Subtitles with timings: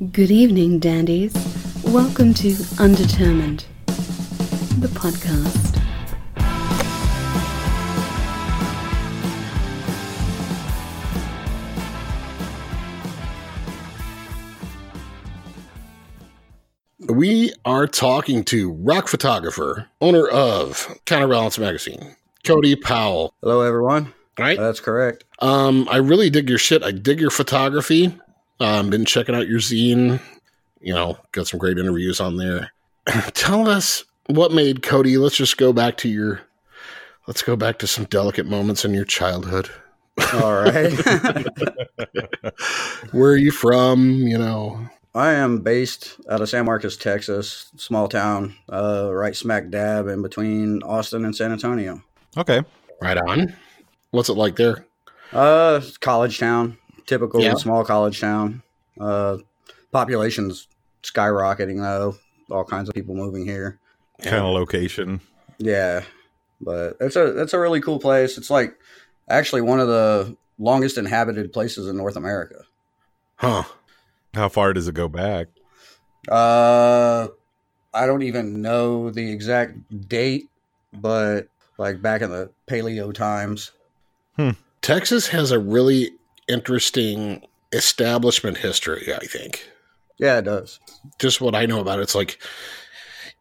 [0.00, 1.32] Good evening, dandies.
[1.84, 3.64] Welcome to Undetermined,
[4.80, 5.80] the podcast.
[17.08, 23.32] We are talking to rock photographer, owner of Counterbalance Magazine, Cody Powell.
[23.42, 24.12] Hello, everyone.
[24.40, 24.58] Right?
[24.58, 25.22] That's correct.
[25.38, 26.82] Um, I really dig your shit.
[26.82, 28.18] I dig your photography.
[28.64, 30.20] Um, been checking out your zine.
[30.80, 32.70] You know, got some great interviews on there.
[33.34, 35.18] Tell us what made Cody.
[35.18, 36.40] Let's just go back to your.
[37.26, 39.68] Let's go back to some delicate moments in your childhood.
[40.32, 40.92] All right.
[43.12, 44.26] Where are you from?
[44.26, 44.88] You know.
[45.14, 50.22] I am based out of San Marcos, Texas, small town, uh, right smack dab in
[50.22, 52.02] between Austin and San Antonio.
[52.36, 52.62] Okay.
[53.02, 53.54] Right on.
[54.10, 54.86] What's it like there?
[55.32, 57.54] Uh, college town, typical Yeah.
[57.54, 58.62] small college town.
[59.00, 59.38] Uh,
[59.92, 60.68] population's
[61.02, 62.16] skyrocketing though.
[62.50, 63.78] All kinds of people moving here.
[64.22, 65.20] Kind of location.
[65.58, 66.02] Yeah,
[66.60, 68.38] but it's a it's a really cool place.
[68.38, 68.74] It's like
[69.28, 72.64] actually one of the longest inhabited places in North America.
[73.36, 73.64] Huh.
[74.34, 75.48] How far does it go back?
[76.28, 77.28] Uh,
[77.92, 80.48] I don't even know the exact date,
[80.92, 83.72] but like back in the paleo times.
[84.36, 84.50] Hmm.
[84.80, 86.10] Texas has a really
[86.48, 87.42] interesting
[87.72, 89.68] establishment history, I think.
[90.18, 90.80] Yeah, it does.
[91.18, 92.40] Just what I know about it, it's like,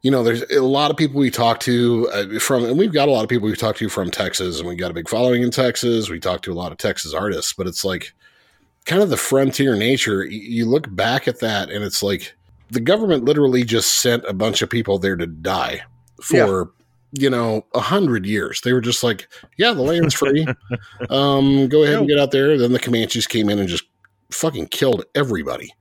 [0.02, 3.08] you know, there's a lot of people we talk to uh, from, and we've got
[3.08, 5.44] a lot of people we talk to from Texas, and we got a big following
[5.44, 6.09] in Texas.
[6.09, 8.14] We talk to a lot of Texas artists, but it's like
[8.86, 10.26] kind of the frontier nature.
[10.26, 12.34] You look back at that, and it's like
[12.70, 15.84] the government literally just sent a bunch of people there to die
[16.22, 16.72] for.
[17.16, 18.61] You know, a hundred years.
[18.61, 20.47] They were just like, "Yeah, the land's free.
[21.09, 23.83] um, go ahead and get out there." Then the Comanches came in and just
[24.31, 25.72] fucking killed everybody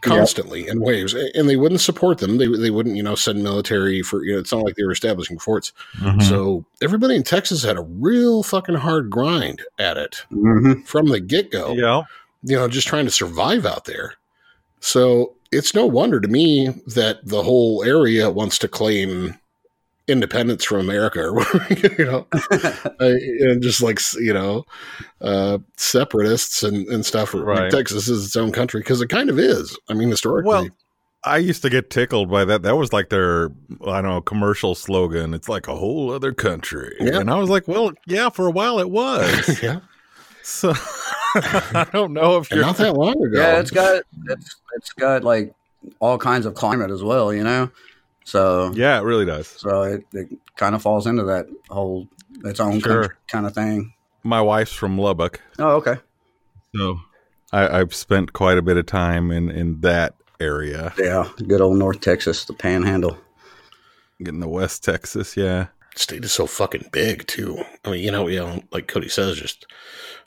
[0.00, 2.38] constantly in waves, and they wouldn't support them.
[2.38, 4.24] They they wouldn't, you know, send military for.
[4.24, 5.72] You know, it's not like they were establishing forts.
[5.98, 6.20] Mm-hmm.
[6.20, 10.82] So everybody in Texas had a real fucking hard grind at it Mm-hmm.
[10.84, 11.72] from the get go.
[11.74, 12.02] yeah.
[12.42, 14.14] You know, just trying to survive out there.
[14.80, 19.38] So it's no wonder to me that the whole area wants to claim
[20.08, 21.44] independence from America, or
[21.98, 22.26] you know,
[23.00, 24.64] and just like you know,
[25.20, 27.34] uh, separatists and, and stuff.
[27.34, 27.70] Like Right.
[27.70, 29.78] Texas is its own country because it kind of is.
[29.88, 30.68] I mean, historically, Well,
[31.24, 32.62] I used to get tickled by that.
[32.62, 33.50] That was like their,
[33.86, 35.34] I don't know, commercial slogan.
[35.34, 36.94] It's like a whole other country.
[36.98, 37.20] Yeah.
[37.20, 39.62] And I was like, well, yeah, for a while it was.
[39.62, 39.80] yeah,
[40.42, 40.72] so
[41.34, 42.62] I don't know if you're.
[42.62, 43.38] not that long ago.
[43.38, 45.54] Yeah, it's got it's it's got like
[45.98, 47.70] all kinds of climate as well, you know.
[48.24, 49.48] So yeah, it really does.
[49.48, 52.06] so it, it kind of falls into that whole
[52.44, 53.16] its own Sure.
[53.28, 53.92] kind of thing.
[54.22, 55.40] My wife's from Lubbock.
[55.58, 55.96] Oh, okay.
[56.76, 57.00] So
[57.52, 61.78] I, I've spent quite a bit of time in, in that area, Yeah, good old
[61.78, 63.18] North Texas, the Panhandle.
[64.22, 65.36] getting the West Texas.
[65.36, 65.66] Yeah.
[65.96, 67.62] state is so fucking big too.
[67.84, 69.66] I mean, you know, you know, like Cody says, just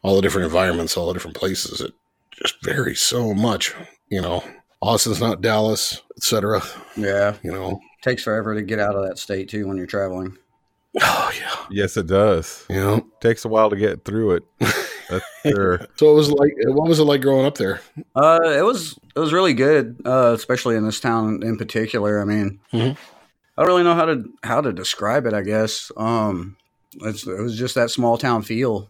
[0.02, 1.80] all the different environments, all the different places.
[1.82, 1.94] It
[2.32, 3.74] just varies so much.
[4.10, 4.44] You know,
[4.84, 6.62] Austin's not Dallas, etc.
[6.98, 7.80] Yeah, You know.
[8.02, 10.38] takes forever to get out of that state too when you're traveling.
[11.02, 11.56] Oh yeah.
[11.72, 12.66] Yes, it does.
[12.70, 13.08] You know.
[13.22, 14.44] Takes a while to get through it.
[15.10, 15.88] That's sure.
[15.96, 17.82] So it was like, what was it like growing up there?
[18.16, 22.22] Uh, it was it was really good, uh, especially in this town in particular.
[22.22, 22.98] I mean, Mhm.
[23.58, 25.34] I don't really know how to how to describe it.
[25.34, 26.58] I guess um,
[27.02, 28.90] it's, it was just that small town feel,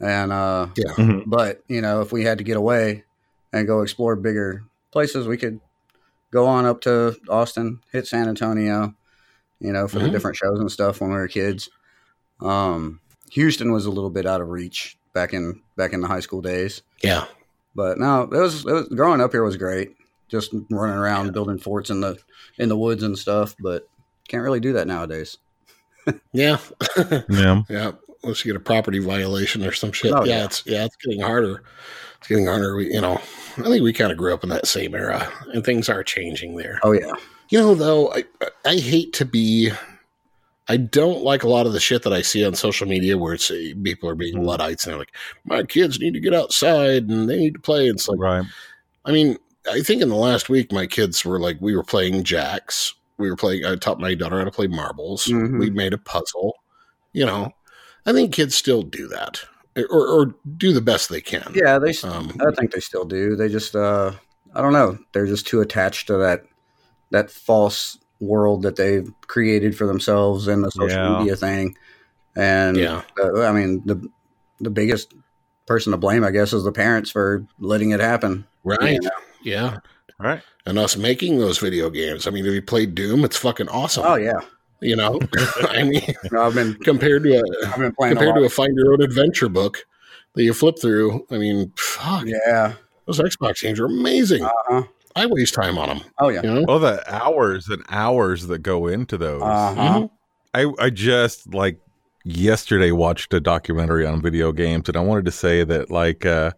[0.00, 0.92] and uh, Yeah.
[0.94, 1.22] Mhm.
[1.26, 3.04] but you know, if we had to get away
[3.52, 5.60] and go explore bigger places, we could
[6.30, 8.94] go on up to Austin, hit San Antonio,
[9.60, 10.12] you know, for the Mhm.
[10.12, 11.68] different shows and stuff when we were kids.
[12.40, 13.00] Um,
[13.32, 16.40] Houston was a little bit out of reach back in back in the high school
[16.40, 16.82] days.
[17.02, 17.26] Yeah.
[17.74, 19.94] But no, it was, it was growing up here was great.
[20.28, 22.16] Just running around building forts in the
[22.58, 23.88] in the woods and stuff, but
[24.28, 25.38] can't really do that nowadays.
[26.32, 26.58] Yeah.
[27.28, 27.62] Yeah.
[27.68, 27.92] yeah.
[28.22, 30.12] Unless you get a property violation or some shit.
[30.12, 30.44] Oh, yeah, yeah.
[30.44, 31.62] It's yeah, it's getting harder.
[32.20, 32.76] It's getting harder.
[32.76, 33.14] We, you know,
[33.58, 36.56] I think we kind of grew up in that same era, and things are changing
[36.56, 36.78] there.
[36.82, 37.12] Oh yeah,
[37.48, 38.24] You know, though, I
[38.64, 39.70] I hate to be.
[40.68, 43.34] I don't like a lot of the shit that I see on social media where
[43.34, 45.14] it's uh, people are being luddites and they're like,
[45.44, 48.44] "My kids need to get outside and they need to play." It's like, Right.
[49.04, 49.36] I mean,
[49.68, 52.94] I think in the last week, my kids were like, we were playing jacks.
[53.18, 53.64] We were playing.
[53.64, 55.26] I taught my daughter how to play marbles.
[55.26, 55.58] Mhm.
[55.58, 56.54] We made a puzzle.
[57.12, 57.50] You know,
[58.06, 59.40] I think kids still do that,
[59.76, 61.52] or, or do the best they can.
[61.54, 61.78] yeah.
[61.78, 63.36] They, Um, I think they still do.
[63.36, 64.12] They just, uh,
[64.54, 64.98] I don't know.
[65.12, 66.44] They're just too attached to that
[67.10, 71.18] that false world that they've created for themselves and the social Yeah.
[71.18, 71.76] media thing.
[72.36, 73.02] And Yeah.
[73.22, 74.08] uh, I mean the
[74.60, 75.14] the biggest
[75.66, 78.44] person to blame, I guess, is the parents for letting it happen.
[78.64, 78.92] right.
[78.94, 79.10] You know?
[79.42, 79.76] Yeah.
[80.18, 80.42] Right.
[80.66, 82.26] and us making those video games.
[82.26, 84.04] I mean, if you played Doom, it's fucking awesome.
[84.06, 84.40] Oh yeah,
[84.80, 85.18] You know,
[85.68, 88.48] I mean, no, I've been compared to a I've been playing compared a to a
[88.48, 89.84] find your own adventure book
[90.34, 91.26] that you flip through.
[91.30, 92.74] I mean, fuck, yeah.
[93.06, 94.44] those Xbox games are amazing.
[94.44, 94.82] Uh-huh.
[95.16, 96.00] I waste time on them.
[96.18, 96.42] Oh yeah.
[96.42, 99.42] You know, Oh, the hours and hours that go into those.
[99.42, 100.00] Uh-huh.
[100.00, 100.10] Mhm.
[100.54, 101.78] I I just like
[102.24, 106.52] yesterday watched a documentary on video games, and I wanted to say that like uh,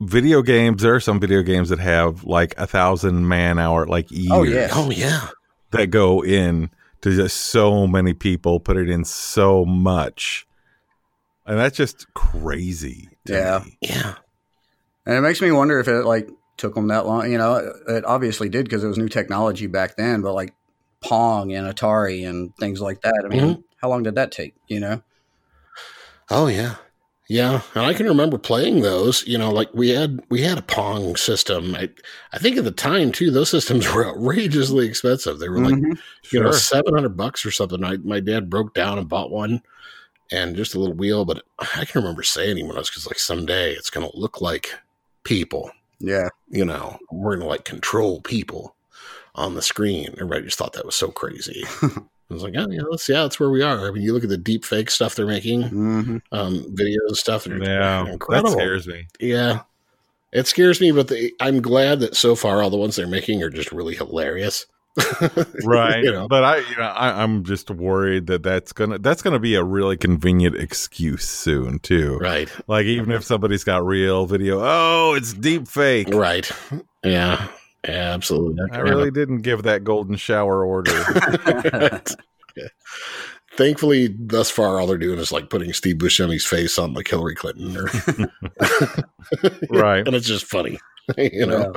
[0.00, 4.10] video games, there are some video games that have like a thousand man hour like
[4.10, 4.68] years Oh, yeah.
[4.72, 5.28] oh yeah,
[5.72, 6.70] that go in
[7.02, 10.46] to just so many people put it in so much,
[11.44, 13.08] and that's just crazy.
[13.26, 13.62] to Yeah.
[13.64, 13.78] me.
[13.82, 14.14] yeah,
[15.04, 17.30] And it makes me wonder if it like took them that long.
[17.30, 20.22] You know, it, it obviously did because it was new technology back then.
[20.22, 20.54] But like
[21.02, 23.22] Pong and Atari and things like that.
[23.24, 23.60] I mean, Mm-hmm.
[23.80, 24.54] how long did that take?
[24.68, 25.02] You know?
[26.30, 26.76] oh yeah.
[27.28, 29.26] Yeah, and I can remember playing those.
[29.26, 31.74] You know, like we had we had a Pong system.
[31.74, 31.90] I
[32.32, 35.38] I think at the time too, those systems were outrageously expensive.
[35.40, 35.98] They were like Mhm.
[36.32, 37.82] you know seven hundred bucks or something.
[37.82, 39.60] I, my dad broke down and bought one,
[40.30, 41.24] and just a little wheel.
[41.24, 44.40] But I can remember saying when I was because like someday it's going to look
[44.40, 44.70] like
[45.24, 45.70] people.
[45.98, 46.28] yeah.
[46.48, 48.76] You know, we're going to like control people
[49.34, 50.10] on the screen.
[50.12, 51.64] Everybody just thought that was so crazy.
[52.30, 53.86] I was like, oh yeah, that's yeah, that's where we are.
[53.86, 57.16] I mean, you look at the deep fake stuff they're making, hmm um, videos and
[57.16, 57.44] stuff.
[57.44, 59.06] They're Yeah, that scares me.
[59.20, 59.60] Yeah,
[60.32, 63.42] it scares me, but the, I'm glad that so far all the ones they're making
[63.42, 64.66] are just really hilarious.
[65.64, 69.20] right you know, but i you know I, i'm just worried that that's gonna that's
[69.20, 74.24] gonna be a really convenient excuse soon too right, like even if somebody's got real
[74.24, 76.50] video oh it's deep fake right.
[76.72, 77.48] Yeah, yeah,
[77.86, 78.54] absolutely.
[78.56, 80.92] That i could really didn't give that golden shower order.
[83.56, 87.34] Thankfully, thus far, all they're doing is like putting Steve Buscemi's face on like Hillary
[87.34, 87.84] Clinton, or
[89.70, 90.78] right and it's just funny,
[91.16, 91.72] you know.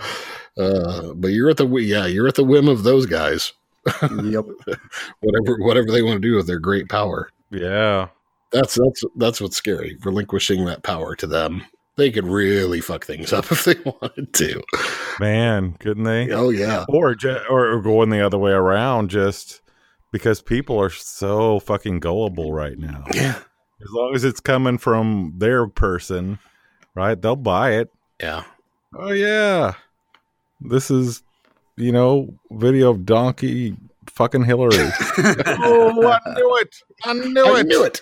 [0.57, 3.53] Uh, but you're at the yeah, you're at the whim of those guys.
[4.01, 4.45] Yep.
[5.21, 7.29] Whatever, whatever they want to do with their great power.
[7.49, 8.09] yeah
[8.51, 9.97] That's that's that's what's scary.
[10.03, 11.63] Relinquishing that power to them,
[11.99, 14.61] they could really fuck things up if they wanted to.
[15.19, 17.15] man couldn't they Oh yeah, or,
[17.49, 19.61] or or going the other way around just
[20.11, 23.39] because people are so fucking gullible right now yeah,
[23.81, 26.39] as long as it's coming from their person
[26.95, 28.43] right they'll buy it yeah.
[28.93, 29.73] Oh yeah,
[30.59, 31.23] this is
[31.77, 34.75] you know video of donkey fucking Hillary.
[35.17, 36.75] oh, I knew it!
[37.05, 37.57] I knew I it!
[37.57, 38.01] I knew it.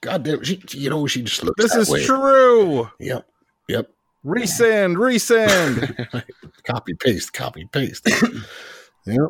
[0.00, 1.62] God damn, she, you know she just looks.
[1.62, 2.04] This that is way.
[2.04, 2.90] true.
[3.00, 3.26] Yep,
[3.68, 3.90] yep.
[4.24, 6.24] Resend, resend.
[6.64, 8.08] copy paste, copy paste.
[9.06, 9.20] yep,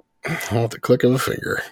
[0.53, 1.63] all at the click of a finger.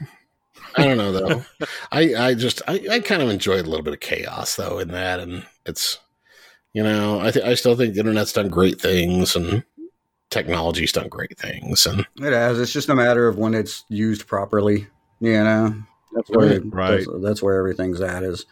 [0.76, 1.44] I don't know though.
[1.92, 4.88] I I just I, I kind of enjoyed a little bit of chaos though in
[4.88, 5.98] that, and it's
[6.72, 9.62] you know I th- I still think the internet's done great things and
[10.30, 12.58] technology's done great things, and It has.
[12.58, 14.86] It's just a matter of when it's used properly.
[15.20, 15.74] You know,
[16.12, 17.06] that's where Right.
[17.06, 18.22] that's, that's where everything's at.
[18.24, 18.44] Is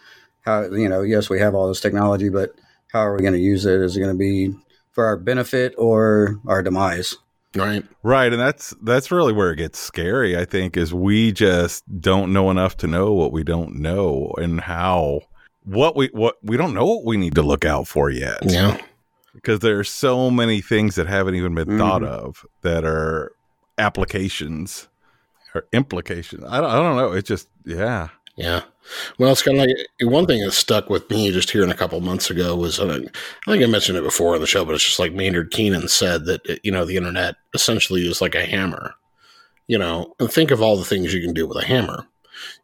[0.42, 1.02] how you know?
[1.02, 2.54] Yes, we have all this technology, but
[2.92, 3.80] how are we going to use it?
[3.80, 4.54] Is it going to be
[4.92, 7.16] for our benefit or our demise?
[7.54, 10.36] right, right, and that's that's really where it gets scary.
[10.36, 14.60] I think is we just don't know enough to know what we don't know and
[14.60, 15.20] how
[15.64, 18.38] what we what we don't know what we need to look out for yet.
[18.42, 18.78] yeah,
[19.34, 22.08] because there's so many things that haven't even been thought Mhm.
[22.08, 23.32] of that are
[23.78, 24.88] applications
[25.54, 26.44] or implications.
[26.49, 27.12] I don't, I don't know.
[27.12, 28.62] It's just yeah, Yeah.
[29.18, 29.76] Well, it's kind of like
[30.10, 33.12] one thing that stuck with me just hearing a couple months ago was I think
[33.62, 36.48] I mentioned it before on the show, but it's just like Maynard Keenan said that
[36.48, 38.94] uh, you know the internet essentially is like a hammer.
[39.68, 42.06] You know, and think of all the things you can do with a hammer.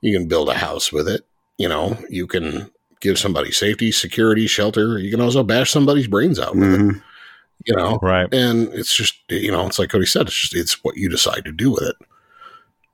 [0.01, 1.25] You can build a house with it.
[1.57, 2.71] You know, you can
[3.01, 4.99] give somebody safety, security, shelter.
[4.99, 6.81] You can also bash somebody's brains out with it.
[6.81, 7.03] Mhm.
[7.67, 8.33] You know, right.
[8.33, 11.45] and it's just you know it's like Cody said it's just it's what you decide
[11.45, 11.97] to do with it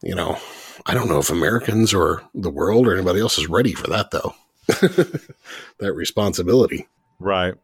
[0.03, 0.39] you know
[0.87, 4.11] I don't know if Americans or the world or anybody else is ready for that
[4.11, 4.35] though
[5.79, 6.87] that responsibility
[7.19, 7.55] Right.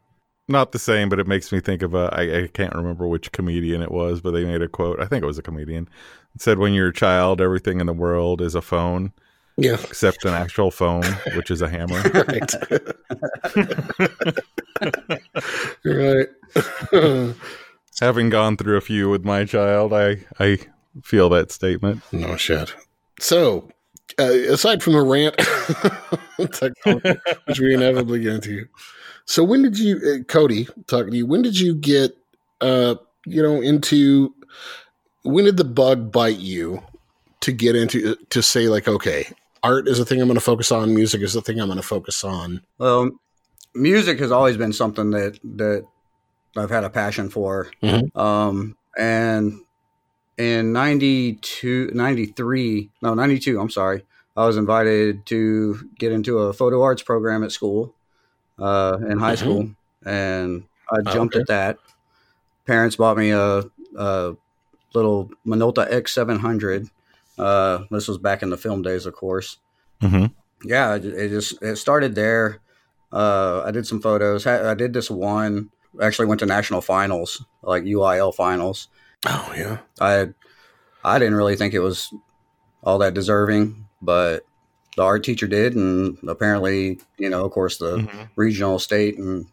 [0.47, 2.09] Not the same, but it makes me think of a.
[2.11, 4.99] I, I can't remember which comedian it was, but they made a quote.
[4.99, 5.87] I think it was a comedian.
[6.35, 9.13] It said, "When you're a child, everything in the world is a phone,
[9.55, 11.03] yeah except an actual phone,
[11.35, 12.01] which is a hammer."
[15.85, 16.27] right
[16.95, 17.35] right
[18.01, 20.57] Having gone through a few with my child, I I
[21.03, 22.01] feel that statement.
[22.11, 22.75] no shit
[23.21, 23.69] so
[24.19, 25.35] uh, aside from the rant
[27.45, 28.67] which we inevitably get into
[29.25, 32.17] so when did you uh, Cody talking to you when did you get
[32.61, 34.33] uh you know into
[35.23, 36.81] when did the bug bite you
[37.41, 39.27] to get into to say like okay
[39.63, 41.77] art is a thing i'm going to focus on music is the thing i'm going
[41.77, 43.11] to focus on Well,
[43.75, 45.85] music has always been something that that
[46.57, 48.13] I've had a passion for, Mhm.
[48.17, 49.61] um, and
[50.41, 54.03] in 92, 93, no, 92, I'm sorry.
[54.35, 57.93] I was invited to get into a photo arts program at school,
[58.57, 59.37] uh, in high Mhm.
[59.37, 59.69] school.
[60.05, 61.41] And I Oh, jumped okay.
[61.41, 61.77] at that.
[62.65, 63.63] Parents bought me a,
[63.97, 64.35] a
[64.93, 66.89] little Minolta X700.
[67.37, 69.57] Uh, this was back in the film days, of course.
[70.01, 70.25] hmm
[70.63, 72.59] Yeah, it, it just it started there.
[73.11, 74.47] Uh, I did some photos.
[74.47, 75.69] I did this one.
[76.01, 78.87] Actually, went to national finals, like UIL finals.
[79.25, 79.79] Oh yeah.
[79.99, 80.27] I
[81.03, 82.13] I didn't really think it was
[82.83, 84.45] all that deserving, but
[84.97, 88.23] the art teacher did, and apparently, you know, of course, the Mm-hmm.
[88.35, 89.45] regional, state, and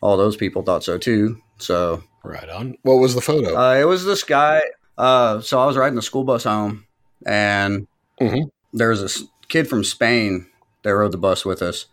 [0.00, 1.40] all those people thought so too.
[1.58, 2.76] So Right on.
[2.82, 3.56] What was the photo?
[3.56, 4.62] uh, it was this guy.
[4.96, 6.86] Uh, so I was riding the school bus home,
[7.26, 7.86] and
[8.20, 8.50] Mhm.
[8.72, 10.46] there was this kid from Spain
[10.82, 11.86] that rode the bus with us,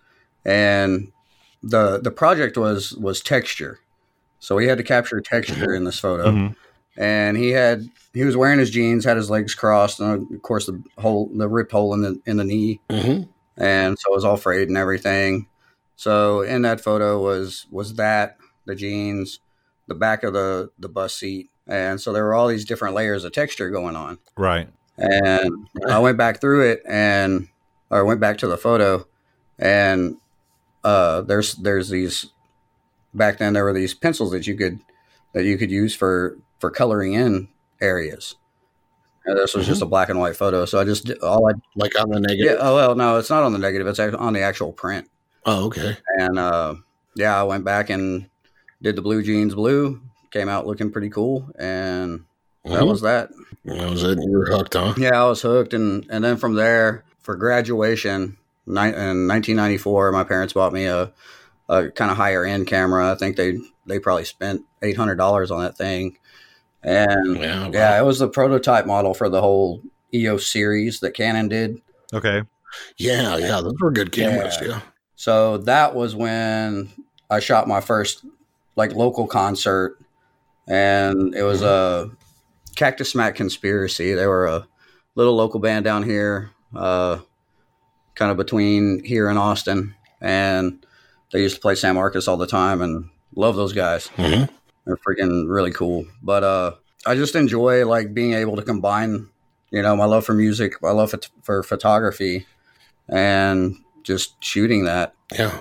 [0.46, 1.12] and
[1.64, 3.80] the the project was was texture.
[4.40, 6.48] So he had to capture texture in this photo, hmm
[6.98, 10.66] and he had he was wearing his jeans, had his legs crossed, and of course
[10.66, 13.24] the hole the rip hole in the in the knee, hmm
[13.58, 15.48] and so it was all frayed and everything.
[15.96, 19.40] So in that photo was was that the jeans,
[19.88, 23.24] the back of the the bus seat, and so there were all these different layers
[23.24, 24.18] of texture going on.
[24.38, 24.70] Right.
[24.98, 27.48] And I went back through it and
[27.90, 29.08] or went back to the photo,
[29.60, 30.18] and
[30.84, 32.32] uh, there's there's these
[33.14, 34.80] back then there were these pencils that you could
[35.34, 37.50] that you could use for for coloring in
[37.82, 38.36] areas.
[39.26, 42.00] And this was just a black and white photo, so I just all I Like
[42.00, 42.54] on the negative.
[42.54, 42.58] yeah.
[42.60, 43.86] Oh well, no, it's not on the negative.
[43.88, 45.10] It's on the actual print.
[45.46, 45.98] Oh, okay.
[46.18, 46.76] And uh,
[47.16, 48.30] yeah, I went back and
[48.82, 50.02] did the blue jeans blue.
[50.32, 52.24] Came out looking pretty cool, and
[52.66, 52.88] that Mhm.
[52.88, 53.30] was that.
[53.66, 54.18] That was it.
[54.22, 54.94] You were hooked, huh?
[54.98, 58.74] Yeah, I was hooked, and and then from there for graduation in
[59.28, 61.12] 1994, my parents bought me a
[61.70, 63.12] a kind of higher end camera.
[63.12, 66.18] I think they they probably spent eight hundred dollars on that thing,
[66.84, 67.66] and Yeah.
[67.68, 67.72] wow.
[67.74, 69.82] yeah, it was the prototype model for the whole
[70.14, 71.82] EOS series that Canon did.
[72.14, 72.44] Okay.
[72.98, 73.38] Yeah.
[73.38, 73.62] Yeah.
[73.62, 74.58] Those were good cameras.
[74.62, 74.68] Yeah.
[74.68, 74.82] Yeah.
[75.16, 76.90] So that was when
[77.30, 78.26] I shot my first
[78.76, 79.98] like local concert,
[80.68, 82.10] and it was a
[82.76, 84.14] Cactus Smack Conspiracy.
[84.14, 84.68] They were a
[85.16, 87.20] little local band down here, uh,
[88.16, 90.86] kind of between here and Austin, and
[91.34, 94.10] they used to play San Marcos all the time, and love those guys.
[94.18, 94.50] Mhm.
[94.86, 96.06] They're freaking really cool.
[96.24, 96.72] But uh,
[97.06, 99.30] I just enjoy like being able to combine,
[99.72, 102.46] you know, my love for music, my love for, photography,
[103.10, 105.58] and just shooting that Yeah.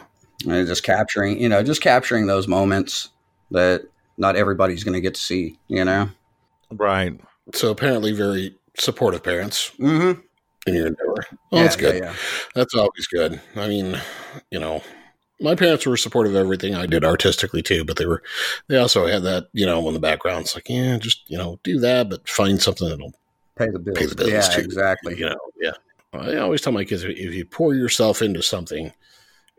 [0.47, 3.11] and just capturing, you know, just capturing those moments
[3.50, 3.83] that
[4.17, 6.11] not everybody's going to get to see, you know.
[6.71, 7.19] Right.
[7.55, 10.21] So apparently, very supportive parents Mm-hmm.
[10.67, 11.27] in your endeavor.
[11.50, 12.03] Well, that's good.
[12.03, 12.15] Yeah,
[12.55, 13.41] That's always good.
[13.57, 13.99] I mean,
[14.50, 14.83] you know,
[15.40, 18.23] my parents were supportive of everything I did artistically too, but they were,
[18.68, 20.42] they also had that, you know, in the background.
[20.42, 23.14] It's like, yeah, just, you know, do that, but find something that'll,
[23.56, 23.99] Pay the bills.
[23.99, 24.61] Pay the bills, yeah, too.
[24.62, 25.18] exactly.
[25.18, 25.73] you know, yeah.
[26.12, 28.92] I always tell my kids if you pour yourself into something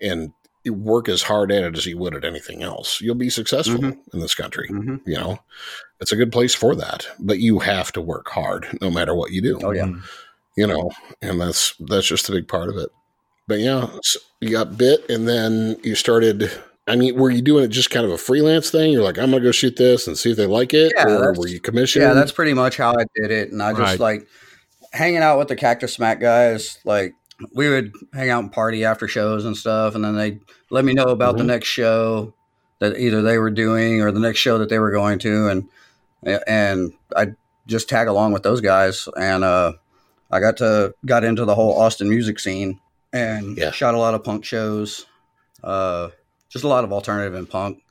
[0.01, 0.33] and
[0.63, 3.79] you work as hard at it as you would at anything else, you'll be successful
[3.79, 3.97] Mhm.
[4.13, 4.67] in this country.
[4.67, 5.39] hmm You know,
[5.99, 9.31] it's a good place for that, but you have to work hard no matter what
[9.31, 9.59] you do.
[9.63, 9.85] Oh yeah.
[9.85, 10.01] Mhm.
[10.57, 12.89] you know, and that's that's just a big part of it.
[13.47, 16.51] But yeah, so you got bit, and then you started.
[16.87, 18.91] I mean, were you doing it just kind of a freelance thing?
[18.91, 21.33] You're like, I'm gonna go shoot this and see if they like it, Yeah, or
[21.33, 22.03] were you commissioned?
[22.03, 23.51] Yeah, that's pretty much how I did it.
[23.51, 23.99] And I just Right.
[23.99, 24.27] like
[24.91, 26.77] hanging out with the Cactus Smack guys.
[26.85, 27.13] Like
[27.53, 30.93] we would hang out and party after shows and stuff, and then they let me
[30.93, 31.47] know about the Mhm.
[31.47, 32.33] next show
[32.79, 35.67] that either they were doing or the next show that they were going to, and
[36.47, 37.33] and I
[37.67, 39.73] just tag along with those guys, and uh,
[40.31, 42.79] I got to got into the whole Austin music scene
[43.13, 43.71] and Yeah.
[43.71, 45.05] shot a lot of punk shows,
[45.63, 46.09] uh,
[46.49, 47.83] just a lot of alternative and punk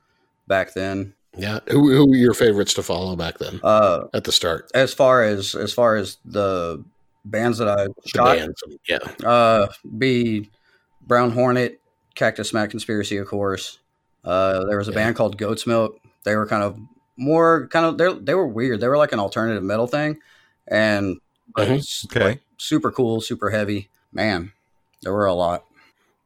[0.46, 1.14] back then.
[1.36, 1.60] yeah.
[1.68, 4.70] Who who were your favorites to follow back then Uh, at the start?
[4.74, 6.82] as far as as far as the
[7.24, 8.98] bands that I The shot, bands, yeah,
[9.28, 10.50] uh, be
[11.06, 11.80] Brown Hornet,
[12.14, 13.78] Cactus Smack Conspiracy, of course.
[14.24, 14.96] Uh, there was a Yeah.
[14.96, 15.98] band called Goat's Milk.
[16.24, 16.76] They were kind of
[17.16, 18.80] more kind of they they were weird.
[18.80, 20.18] They were like an alternative metal thing,
[20.66, 21.18] and
[21.54, 22.06] but Mhm.
[22.06, 22.24] Okay.
[22.24, 23.88] like, super cool, super heavy.
[24.12, 24.52] Man,
[25.02, 25.64] there were a lot.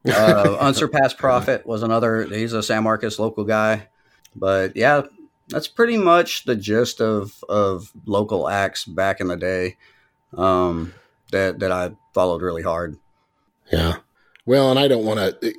[0.07, 2.23] Uh, Unsurpassed Prophet was another.
[2.25, 3.87] He's a San Marcos local guy,
[4.35, 5.03] but yeah,
[5.49, 9.77] that's pretty much the gist of of local acts back in the day.
[10.37, 10.93] Um,
[11.31, 12.97] that that I followed really hard.
[13.71, 13.97] yeah.
[14.47, 15.53] Well, and I don't want to,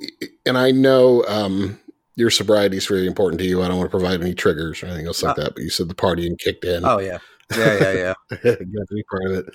[0.45, 1.77] and I know um,
[2.15, 3.61] your sobriety is very important to you.
[3.61, 5.55] I don't want to provide any triggers or anything else like Uh, that.
[5.55, 6.85] But you said the partying kicked in.
[6.85, 7.17] Oh yeah,
[7.57, 8.13] yeah, yeah, yeah.
[8.43, 9.45] got to be part of it.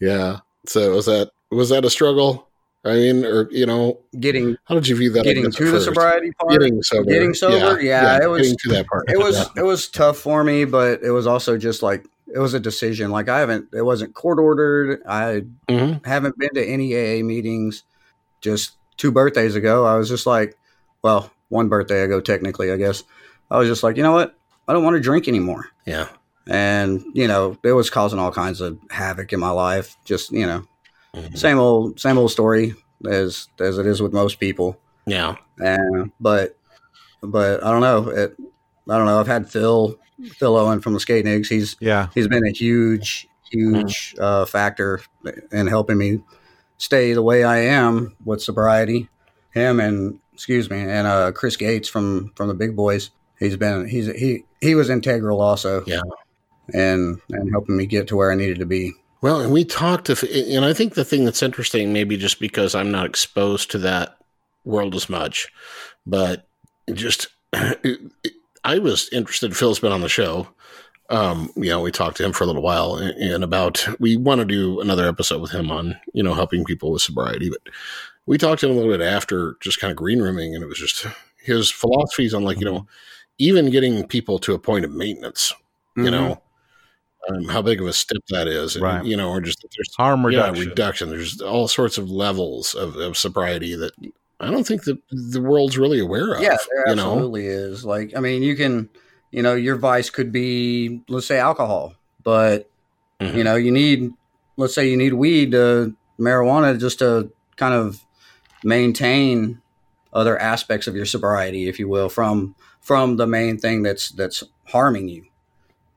[0.00, 0.38] Yeah.
[0.66, 2.48] So was that was that a struggle?
[2.84, 5.24] I mean, or you know, Getting how did you view that?
[5.24, 6.50] Getting to the sobriety part.
[6.52, 7.10] Getting sober.
[7.10, 7.80] Getting sober?
[7.80, 9.04] Yeah, it was- Getting to that part.
[9.08, 9.62] it was Yeah.
[9.62, 13.10] it was tough for me, but it was also just like it was a decision.
[13.10, 15.02] Like I haven't, it wasn't court ordered.
[15.06, 16.04] I Mhm.
[16.06, 17.84] haven't been to any AA meetings.
[18.40, 20.56] Just two birthdays ago, I was just like,
[21.02, 23.04] well, one birthday ago, technically, I guess.
[23.50, 24.34] I was just like, you know what?
[24.66, 25.66] I don't want to drink anymore.
[25.84, 26.06] Yeah.
[26.48, 29.96] And, you know, it was causing all kinds of havoc in my life.
[30.04, 30.64] Just, you know,
[31.14, 31.36] Mhm.
[31.36, 32.74] same old, same old story
[33.08, 34.78] as, as it is with most people.
[35.06, 35.36] Yeah.
[35.58, 36.56] And, but,
[37.22, 38.08] but I don't know.
[38.10, 38.36] It,
[38.88, 39.20] I don't know.
[39.20, 39.98] I've had Phil,
[40.38, 41.48] Phil Owen from the Skatenigs.
[41.48, 42.08] He's, Yeah.
[42.14, 45.00] he's been a huge, huge uh, factor
[45.50, 46.20] in helping me
[46.78, 49.08] stay the way I am with sobriety.
[49.50, 53.10] Him and excuse me, and uh, Chris Gates from from the Big Boys.
[53.38, 55.84] He's been he's he he was integral also.
[55.84, 56.00] Yeah.
[56.72, 58.94] and and helping me get to where I needed to be.
[59.22, 62.74] Well, and we talked to, and I think the thing that's interesting, maybe just because
[62.74, 64.18] I'm not exposed to that
[64.64, 65.48] world as much,
[66.04, 66.48] but
[66.92, 67.28] just
[68.64, 69.56] I was interested.
[69.56, 70.48] Phil's been on the show.
[71.08, 74.16] Um, you know, we talked to him for a little while, and, and about we
[74.16, 77.72] want to do another episode with him on you know helping people with sobriety, but
[78.26, 80.68] we talked to him a little bit after, just kind of green rooming, and it
[80.68, 82.88] was just his philosophies on like you know
[83.38, 85.52] even getting people to a point of maintenance.
[85.94, 86.41] You know.
[87.30, 89.04] Um, how big of a step that is, and, Right.
[89.04, 90.64] you know, or just there's Harm reduction.
[90.64, 91.08] yeah, reduction.
[91.08, 93.92] There's all sorts of levels of, of sobriety that
[94.40, 96.42] I don't think that the world's really aware of.
[96.42, 97.84] Yeah, there you know, absolutely is.
[97.84, 98.88] Like, I mean, you can,
[99.30, 102.68] you know, your vice could be, let's say, alcohol, but
[103.20, 103.36] Mhm.
[103.36, 104.10] you know, you need,
[104.56, 108.00] let's say, you need weed, to, marijuana, just to kind of
[108.64, 109.60] maintain
[110.12, 114.42] other aspects of your sobriety, if you will, from from the main thing that's that's
[114.66, 115.24] harming you.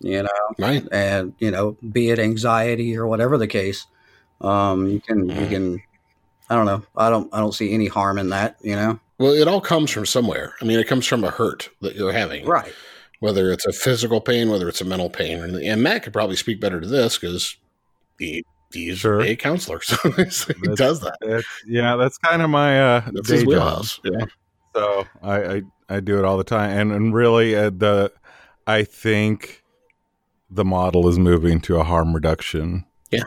[0.06, 0.88] You know, right?
[0.92, 3.88] and you know, be it anxiety or whatever the case,
[4.42, 5.50] um, you can you Mhm.
[5.50, 5.82] can.
[6.48, 6.84] I don't know.
[6.96, 7.28] I don't.
[7.34, 8.58] I don't see any harm in that.
[8.62, 9.00] You know.
[9.18, 10.54] Well, it all comes from somewhere.
[10.62, 12.72] I mean, it comes from a hurt that you're having, Right.
[13.20, 15.40] whether it's a physical pain, whether it's a mental pain.
[15.40, 17.56] And, and Matt could probably speak better to this because
[18.20, 18.44] he,
[18.74, 19.22] he's Sure.
[19.22, 21.18] a counselor, so he That's- does that.
[21.22, 23.86] That's, yeah, that's kind of my uh, That's day his job.
[24.04, 24.26] Yeah.
[24.76, 28.12] So I, I I do it all the time, and and really uh, the
[28.68, 29.64] I think
[30.50, 32.86] the model is moving to a harm reduction.
[33.12, 33.24] Yeah.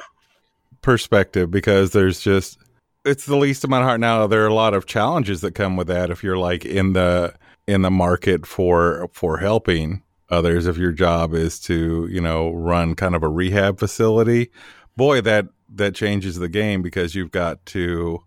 [0.83, 2.59] Perspective because there's just
[3.04, 5.76] it's the least amount of heart Now there are a lot of challenges that come
[5.76, 7.35] with that if you're like in the
[7.66, 10.66] in the market for for helping others.
[10.66, 14.50] If your job is to you know run kind of a rehab facility,
[14.96, 18.22] boy that that changes the game because you've got to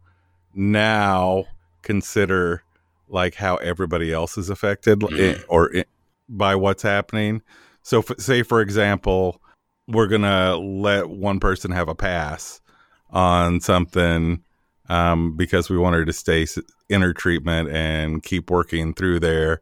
[0.53, 1.45] now
[1.81, 2.63] consider
[3.07, 5.37] like how everybody else is affected Mhm.
[5.39, 5.85] i- or i-
[6.29, 7.41] by what's happening.
[7.83, 9.41] So, f- say for example,
[9.87, 12.61] we're gonna let one person have a pass
[13.09, 14.43] on something
[14.89, 19.19] um, because we want her to stay s- in her treatment and keep working through
[19.19, 19.61] there.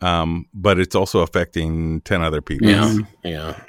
[0.00, 2.68] Um, but it's also affecting ten other people.
[2.68, 2.94] Yeah.
[3.22, 3.60] Yeah.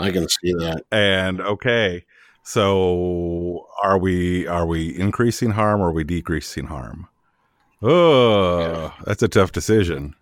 [0.00, 0.84] I can see that.
[0.90, 2.04] And okay,
[2.42, 7.08] so are we are we increasing harm or are we decreasing harm?
[7.80, 8.92] Oh, Yeah.
[9.04, 10.14] that's a tough decision.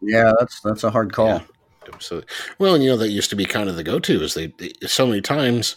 [0.00, 1.26] Yeah, that's that's a hard call.
[1.28, 1.40] Yeah.
[1.98, 2.22] So,
[2.58, 4.48] well, and you know, that used to be kind of the go to is they,
[4.58, 5.76] they, so many times,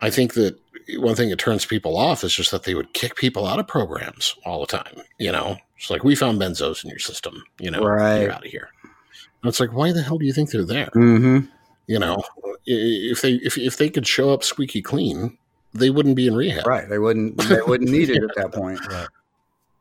[0.00, 0.58] I think that
[0.98, 3.66] one thing that turns people off is just that they would kick people out of
[3.66, 5.02] programs all the time.
[5.18, 8.22] You know, it's like, we found benzos in your system, you know, Right.
[8.22, 8.68] you're out of here.
[8.82, 10.90] And it's like, why the hell do you think they're there?
[10.94, 11.46] Mm-hmm.
[11.86, 12.22] You know,
[12.66, 15.36] if they, if, if they could show up squeaky clean,
[15.72, 16.66] they wouldn't be in rehab.
[16.66, 16.88] Right.
[16.88, 18.80] They wouldn't they wouldn't need it at that point.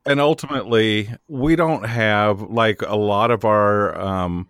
[0.05, 4.47] And ultimately, we don't have like a lot of our um,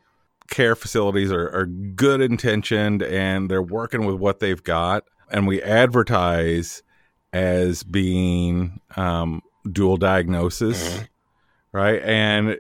[0.49, 5.61] care facilities are, are good intentioned and they're working with what they've got, and we
[5.61, 6.83] advertise
[7.33, 10.97] as being um, dual diagnosis.
[10.97, 11.07] Mhm.
[11.71, 12.01] right?
[12.03, 12.59] And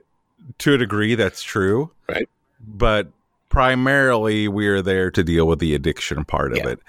[0.57, 1.91] to a degree, that's true.
[2.09, 2.27] Right.
[2.59, 3.07] But
[3.49, 6.79] primarily, we're there to deal with the addiction part of it.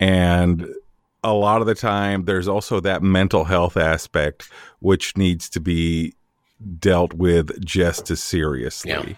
[0.00, 0.74] And
[1.22, 6.14] a lot of the time, there's also that mental health aspect, which needs to be
[6.78, 8.90] dealt with just as seriously.
[8.90, 9.14] Yeah.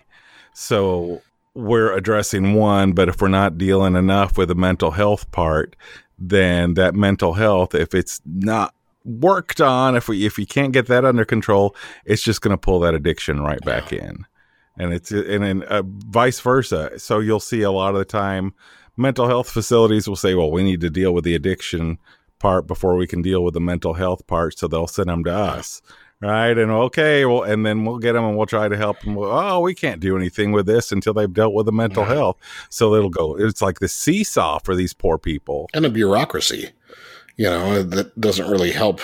[0.53, 1.23] So
[1.59, 5.75] we're addressing one, but if we're not dealing enough with the mental health part,
[6.19, 10.87] then that mental health, if it's not worked on, if we if we can't get
[10.87, 14.25] that under control, it's just going to pull that addiction right back in,
[14.79, 16.97] and it's and then uh, vice versa.
[16.99, 18.55] So you'll see a lot of the time,
[18.97, 21.99] mental health facilities will say, "Well, we need to deal with the addiction
[22.39, 25.35] part before we can deal with the mental health part," so they'll send them to
[25.35, 25.83] us.
[26.21, 29.17] Right and okay, well, and then we'll get them and we'll try to help them.
[29.17, 32.17] Oh, we can't do anything with this until they've dealt with the mental Right.
[32.17, 32.39] health.
[32.71, 33.37] So it'll go.
[33.39, 35.69] It's like the seesaw for these poor people.
[35.75, 36.71] and a bureaucracy,
[37.37, 39.01] you know, that doesn't really help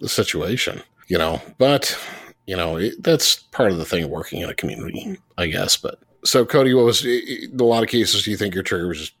[0.00, 1.42] the situation, you know.
[1.58, 1.98] But
[2.46, 5.76] you know, it, that's part of the thing working in a community, I guess.
[5.76, 8.22] But so, Cody, what was a lot of cases?
[8.22, 9.14] Do you think your trigger was just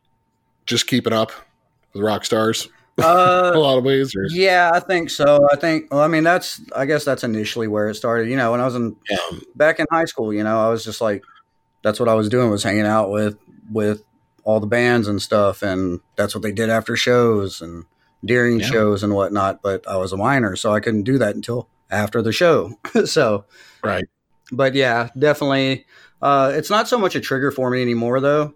[0.66, 1.32] just keeping up
[1.92, 4.14] with rock stars a Uh, lot of ways?
[4.14, 5.46] Or, yeah, I think so.
[5.50, 5.90] I think.
[5.92, 6.60] Well, I mean, that's.
[6.76, 8.28] I guess that's initially where it started.
[8.28, 10.84] You know, when I was in yeah, back in high school, you know, I was
[10.84, 11.22] just like,
[11.82, 13.38] that's what I was doing was hanging out with
[13.70, 14.02] with
[14.44, 17.84] all the bands and stuff, and that's what they did after shows and
[18.24, 18.66] during Yeah.
[18.66, 19.62] shows and whatnot.
[19.62, 22.78] But I was a minor, so I couldn't do that until after the show.
[23.06, 23.44] so,
[23.82, 24.04] right.
[24.52, 25.86] but yeah, definitely.
[26.20, 28.54] Uh, it's not so much a trigger for me anymore, though.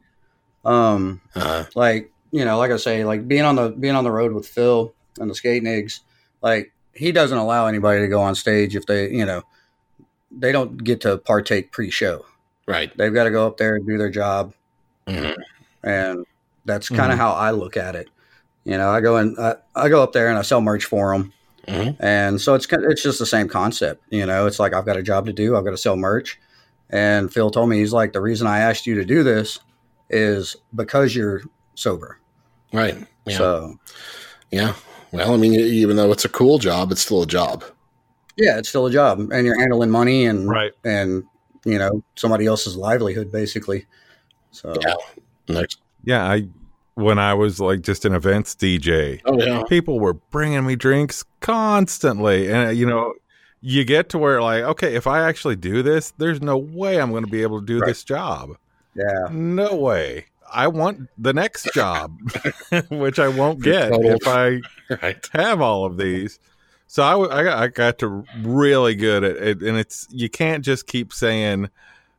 [0.65, 4.11] Um, Uh, like you know, like I say, like being on the being on the
[4.11, 6.01] road with Phil and the Skatenigs,
[6.43, 9.43] like he doesn't allow anybody to go on stage if they, you know,
[10.31, 12.25] they don't get to partake pre-show.
[12.67, 12.91] right.
[12.97, 14.53] They've got to go up there and do their job,
[15.07, 15.37] Mhm.
[15.85, 16.27] and
[16.65, 17.21] that's kind of Mhm.
[17.23, 18.09] how I look at it.
[18.65, 21.13] You know, I go and I, I go up there and I sell merch for
[21.13, 21.33] them,
[21.69, 21.97] Mhm.
[22.01, 24.03] and so it's kind- it's just the same concept.
[24.11, 25.55] You know, it's like I've got a job to do.
[25.57, 26.41] I've got to sell merch,
[26.91, 29.61] and Phil told me he's like the reason I asked you to do this
[30.11, 31.43] is because you're
[31.77, 32.19] sober.
[32.73, 33.07] Right.
[33.27, 33.37] Yeah.
[33.39, 33.79] So
[34.51, 34.75] yeah.
[35.13, 37.65] Well, I mean, even though it's a cool job, it's still a job.
[38.37, 40.73] yeah, it's still a job, and you're handling money and Right.
[40.85, 41.23] and
[41.65, 43.87] you know somebody else's livelihood basically.
[44.51, 44.95] So Yeah.
[45.49, 45.79] Next.
[46.05, 46.49] Yeah, I
[46.95, 49.63] when I was like just an events DJ, Oh yeah.
[49.69, 53.15] people were bringing me drinks constantly, and uh, you know,
[53.61, 57.11] you get to where like, okay, if I actually do this, there's no way I'm
[57.11, 57.89] going to be able to do Right.
[57.89, 58.51] this job.
[58.95, 60.27] yeah, No way.
[60.53, 62.19] I want the next job,
[62.91, 64.61] which I won't get if I
[65.03, 65.29] Right.
[65.33, 66.39] have all of these.
[66.87, 70.29] So I, w- I got, I got to really good at it, and it's you
[70.31, 71.69] can't just keep saying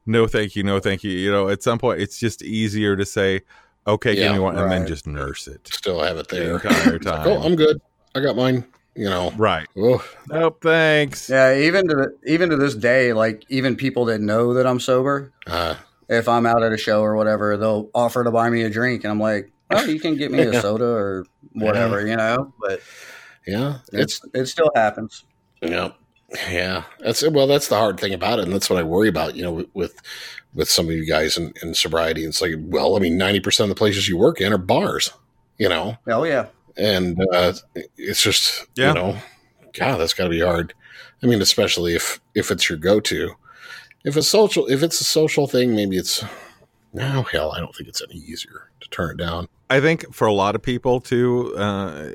[0.05, 1.11] no, thank you, no, thank you.
[1.11, 3.41] You know, at some point, it's just easier to say,
[3.85, 6.53] okay, give me one, and then just nurse it Still have it the there.
[6.55, 7.27] entire time.
[7.27, 7.81] oh, I'm good.
[8.15, 8.65] I got mine.
[8.95, 9.31] You know.
[9.37, 9.67] right.
[9.77, 10.59] Oh, Nope.
[10.63, 11.29] Thanks.
[11.29, 11.55] yeah.
[11.55, 15.31] Even to the, even to this day, like even people that know that I'm sober,
[15.45, 15.75] uh,
[16.09, 19.03] if I'm out at a show or whatever, they'll offer to buy me a drink,
[19.03, 22.53] and I'm like, oh, you can get me a soda or whatever, you know.
[22.59, 22.81] But
[23.45, 23.79] yeah.
[23.91, 25.23] It's it's it still happens.
[25.61, 25.91] Yeah,
[26.49, 26.83] yeah.
[26.99, 27.47] That's well.
[27.47, 29.35] That's the hard thing about it, and that's what I worry about.
[29.35, 30.01] You know, with with,
[30.53, 33.69] with some of you guys in, in sobriety, it's like, well, I mean, ninety percent
[33.69, 35.11] of the places you work in are bars.
[35.57, 37.53] You know, Oh yeah, and uh,
[37.97, 38.89] it's just Yeah.
[38.89, 39.17] you know,
[39.73, 40.73] God, that's got to be hard.
[41.23, 43.31] I mean, especially if if it's your go to.
[44.07, 46.23] If it's social, if it's a social thing, maybe it's.
[46.93, 49.47] No, hell, I don't think it's any easier to turn it down.
[49.69, 52.11] I think for a lot of people too, uh,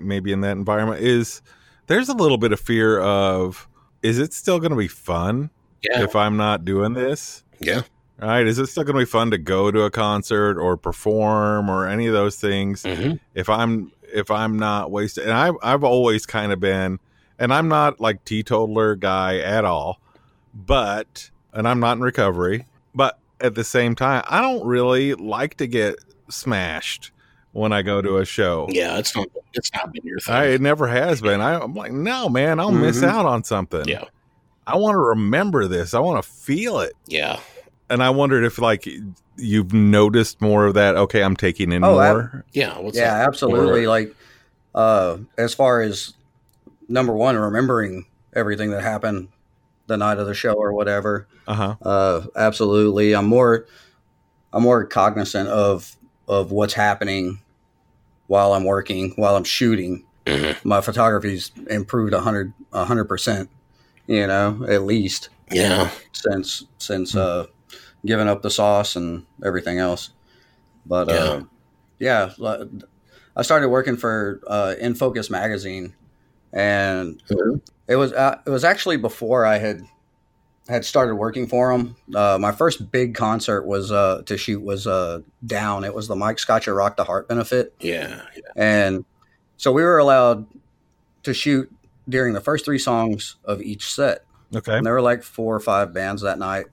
[0.00, 1.42] maybe in that environment, is
[1.86, 3.68] there's a little bit of fear of
[4.02, 5.50] is it still going to be fun
[5.82, 7.44] Yeah, if I'm not doing this?
[7.60, 7.82] yeah,
[8.18, 8.46] Right?
[8.46, 11.86] Is it still going to be fun to go to a concert or perform or
[11.86, 15.24] any of those things hmm if I'm if I'm not wasted?
[15.24, 16.98] And I I've always kind of been,
[17.38, 20.00] and I'm not like teetotaler guy at all,
[20.54, 25.56] but and I'm not in recovery, but at the same time, I don't really like
[25.58, 25.96] to get
[26.28, 27.10] smashed
[27.52, 28.66] when I go to a show.
[28.70, 28.98] yeah.
[28.98, 29.28] It's not.
[29.54, 30.34] It's not been your thing.
[30.34, 31.40] I, it never has been.
[31.40, 33.08] I, I'm like, no, man, I'll miss Mhm.
[33.08, 33.86] out on something.
[33.86, 34.04] yeah,
[34.66, 35.94] I want to remember this.
[35.94, 36.94] I want to feel it.
[37.06, 37.38] yeah.
[37.90, 38.88] And I wondered if, like,
[39.36, 40.96] you've noticed more of that.
[40.96, 42.44] Okay, I'm taking in Oh, I- more.
[42.52, 43.28] Yeah, what's yeah, that?
[43.28, 43.86] absolutely.
[43.86, 44.14] Like,
[44.74, 46.14] uh, as far as
[46.88, 49.28] number one, remembering everything that happened
[49.86, 51.26] the night of the show or whatever.
[51.46, 51.76] Uh huh.
[51.82, 53.14] Uh, absolutely.
[53.14, 53.66] I'm more,
[54.52, 57.40] I'm more cognizant of of what's happening
[58.28, 60.04] while I'm working, while I'm shooting.
[60.26, 60.56] Mhm.
[60.64, 63.50] My photography's improved a hundred, a hundred percent.
[64.06, 67.46] You know, at least Yeah, since since uh,
[68.04, 70.10] giving up the sauce and everything else.
[70.86, 71.42] But uh,
[71.98, 72.32] yeah,
[73.36, 75.94] I started working for uh, In Focus magazine,
[76.54, 77.60] and Mhm.
[77.88, 79.82] it was uh, it was actually before I had
[80.68, 81.94] had started working for them.
[82.14, 85.84] Uh, my first big concert was uh, to shoot was uh, down.
[85.84, 88.22] It was the Mike Scaccia Rock the Heart benefit, yeah,
[88.56, 89.04] and
[89.58, 90.46] so we were allowed
[91.24, 91.70] to shoot
[92.08, 94.24] during the first three songs of each set.
[94.54, 94.76] Okay.
[94.76, 96.66] And there were like four or five bands that night.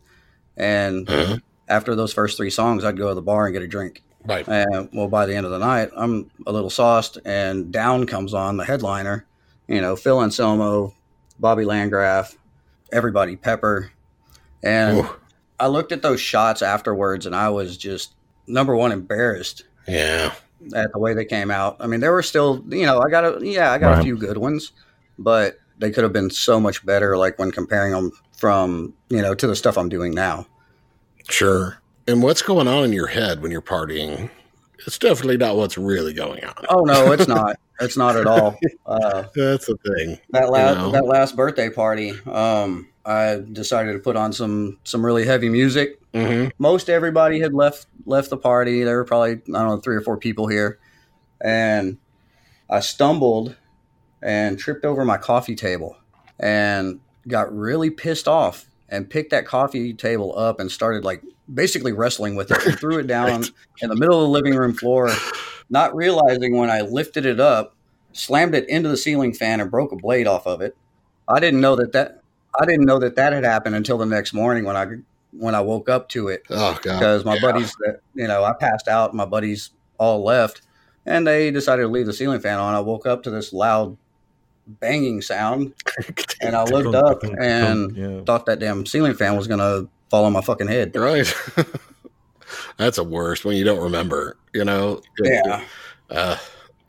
[0.58, 1.38] And Uh-huh.
[1.70, 4.04] after those first three songs, I'd go to the bar and get a drink.
[4.26, 4.46] right.
[4.48, 8.34] And well, by the end of the night, I'm a little sauced, and down comes
[8.34, 9.26] on the headliner.
[9.72, 10.94] You know, Phil Anselmo,
[11.40, 12.36] Bobby Landgraf,
[12.92, 13.90] everybody, Pepper.
[14.62, 15.10] And Ooh,
[15.58, 18.14] I looked at those shots afterwards, and I was just
[18.48, 20.34] number one embarrassed yeah,
[20.76, 21.78] at the way they came out.
[21.80, 24.18] I mean, there were still, you know, I got a yeah, I got a few
[24.18, 24.74] good ones,
[25.18, 27.16] but they could have been so much better.
[27.16, 30.48] Like when comparing them from you know to the stuff I'm doing now.
[31.30, 31.78] sure.
[32.08, 34.30] And what's going on in your head when you're partying?
[34.86, 36.66] It's definitely not what's really going on.
[36.68, 37.56] Oh no, it's not.
[37.82, 38.58] It's not at all.
[38.86, 40.20] Uh, That's the thing.
[40.30, 40.92] that last know?
[40.92, 45.98] that last birthday party, um, I decided to put on some some really heavy music
[46.14, 46.50] Mm-hmm.
[46.58, 48.84] most everybody had left left the party.
[48.84, 50.78] There were probably I don't know three or four people here,
[51.40, 51.98] and
[52.70, 53.56] I stumbled
[54.22, 55.96] and tripped over my coffee table
[56.38, 61.94] and got really pissed off and picked that coffee table up and started like basically
[61.94, 63.46] wrestling with it and threw it down
[63.82, 65.10] in the middle of the living room floor,
[65.72, 67.76] not realizing when I lifted it up,
[68.14, 70.76] slammed it into the ceiling fan and broke a blade off of it.
[71.28, 72.22] I didn't know that that
[72.62, 74.86] I didn't know that that had happened until the next morning when I
[75.32, 77.00] when I woke up to it Oh god.
[77.00, 77.42] because my Yeah.
[77.42, 80.62] buddies that you know I passed out, my buddies all left,
[81.06, 82.76] and they decided to leave the ceiling fan on.
[82.76, 83.96] I woke up to this loud
[84.68, 85.74] banging sound,
[86.42, 88.22] and I looked up and yeah.
[88.26, 90.94] thought that damn ceiling fan was gonna fall on my fucking head.
[90.96, 91.34] Right.
[92.78, 95.02] That's a worst when you don't remember, you know?
[95.24, 95.64] Yeah,
[96.10, 96.38] Uh,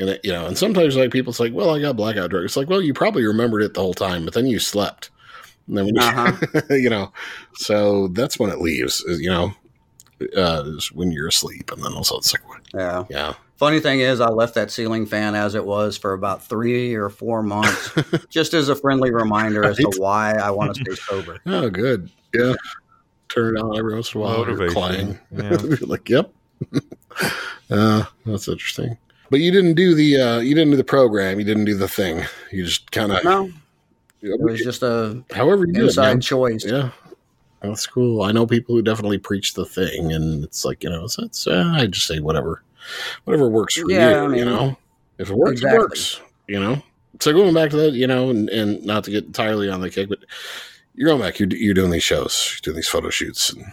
[0.00, 2.44] and it, you know, and sometimes like people, it's like, well, I got blackout drunk.
[2.44, 5.10] It's like, well, you probably remembered it the whole time, but then you slept.
[5.68, 6.60] And then you, Uh-huh.
[6.70, 7.12] you know,
[7.54, 9.52] so that's when it leaves, you know,
[10.36, 11.70] uh, is when you're asleep.
[11.72, 12.60] And then also it's like, what?
[12.74, 13.04] yeah.
[13.10, 13.34] yeah.
[13.56, 17.08] Funny thing is, I left that ceiling fan as it was for about three or
[17.08, 17.92] four months,
[18.28, 21.38] just as a friendly reminder as to why I want to stay sober.
[21.46, 22.10] Oh, good.
[22.34, 22.54] Yeah.
[23.32, 24.42] Turn it on every once in a while.
[24.42, 24.74] or Motivation.
[24.74, 25.18] Clang.
[25.32, 25.76] Yeah.
[25.86, 26.30] like, yep.
[27.70, 28.96] uh, that's interesting.
[29.30, 31.38] But you didn't do the uh, you didn't do the program.
[31.38, 32.22] You didn't do the thing.
[32.50, 33.50] You just kind of No,
[34.20, 35.84] it was just a however you do it.
[35.84, 36.20] inside man.
[36.20, 36.64] choice.
[36.66, 36.90] Yeah,
[37.62, 38.22] that's cool.
[38.22, 41.46] I know people who definitely preach the thing, and it's like you know, it's, it's
[41.46, 42.62] uh, I just say whatever,
[43.24, 44.16] whatever works for Yeah, you.
[44.18, 44.76] I mean, you know,
[45.16, 45.76] if it works, exactly.
[45.78, 46.20] it works.
[46.48, 46.82] You know.
[47.20, 49.88] So going back to that, you know, and, and not to get entirely on the
[49.88, 50.18] kick, but
[50.94, 51.38] you're going back.
[51.38, 53.64] You're you're doing these shows, you're doing these photo shoots, and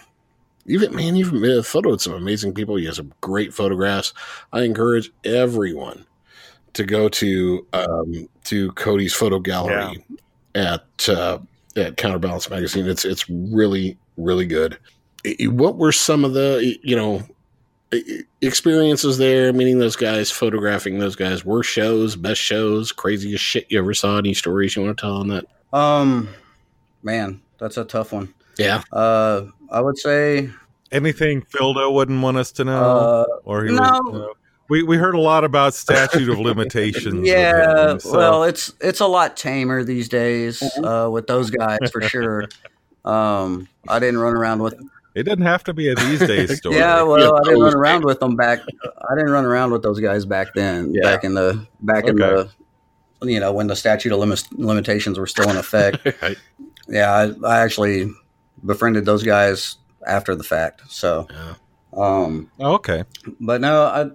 [0.65, 2.79] you've man, you've uh, photoed some amazing people.
[2.79, 4.13] You have some great photographs.
[4.53, 6.05] I encourage everyone
[6.73, 10.03] to go to um, to Cody's photo gallery
[10.55, 11.39] at uh,
[11.75, 12.87] at Counterbalance Magazine.
[12.87, 14.77] It's it's really really good.
[15.41, 17.23] What were some of the you know
[18.41, 19.51] experiences there?
[19.51, 21.43] Meeting those guys, photographing those guys.
[21.43, 24.17] Were shows, best shows, craziest shit you ever saw?
[24.17, 25.45] Any stories you want to tell on that?
[25.73, 26.29] Um,
[27.03, 28.33] man, that's a tough one.
[28.57, 30.49] Yeah, Uh, I would say,
[30.91, 33.81] Anything Phildo wouldn't want us to know, uh, or he no.
[33.81, 34.01] was.
[34.05, 34.33] you know,
[34.69, 37.27] we we heard a lot about statute of limitations.
[37.27, 40.85] yeah, him, so- well, it's it's a lot tamer these days Mm-hmm.
[40.85, 42.47] uh, with those guys for sure.
[43.05, 44.75] Um, I didn't run around with
[45.15, 46.75] it doesn't have to be a these days story.
[46.75, 48.59] yeah, well, Yeah, I didn't run around with them back.
[49.09, 50.93] I didn't run around with those guys back then.
[50.93, 51.03] Yeah.
[51.03, 52.49] Back in the back in the
[53.23, 56.05] you know when the statute of limit, limitations were still in effect.
[56.89, 57.11] yeah,
[57.43, 58.11] I, I actually
[58.65, 60.81] befriended those guys after the fact.
[60.89, 61.53] So, Yeah.
[61.97, 63.03] um, Oh, okay.
[63.39, 64.09] but no, I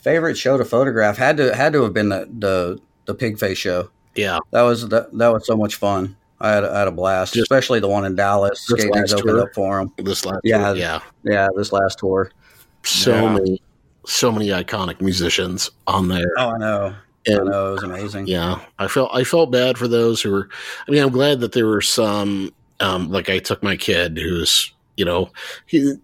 [0.00, 3.90] favorite show to photograph had to had to have been the the, the Pigface show.
[4.14, 4.38] yeah.
[4.52, 6.16] That was that, that was so much fun.
[6.38, 8.66] I had, I had a blast, Just- especially the one in Dallas.
[8.68, 9.42] This last opened tour?
[9.42, 9.92] up for him.
[9.96, 10.74] This last Yeah.
[10.74, 12.30] yeah, Yeah, this last tour.
[12.84, 13.32] so Yeah.
[13.32, 13.62] many,
[14.04, 16.30] so many iconic musicians on there.
[16.36, 16.94] Oh, I know.
[17.28, 17.70] I know.
[17.70, 18.26] It was amazing.
[18.26, 20.48] Yeah, I felt I felt bad for those who were.
[20.86, 22.52] I mean, I'm glad that there were some.
[22.78, 25.30] Um, like I took my kid, who's you know,
[25.66, 25.94] he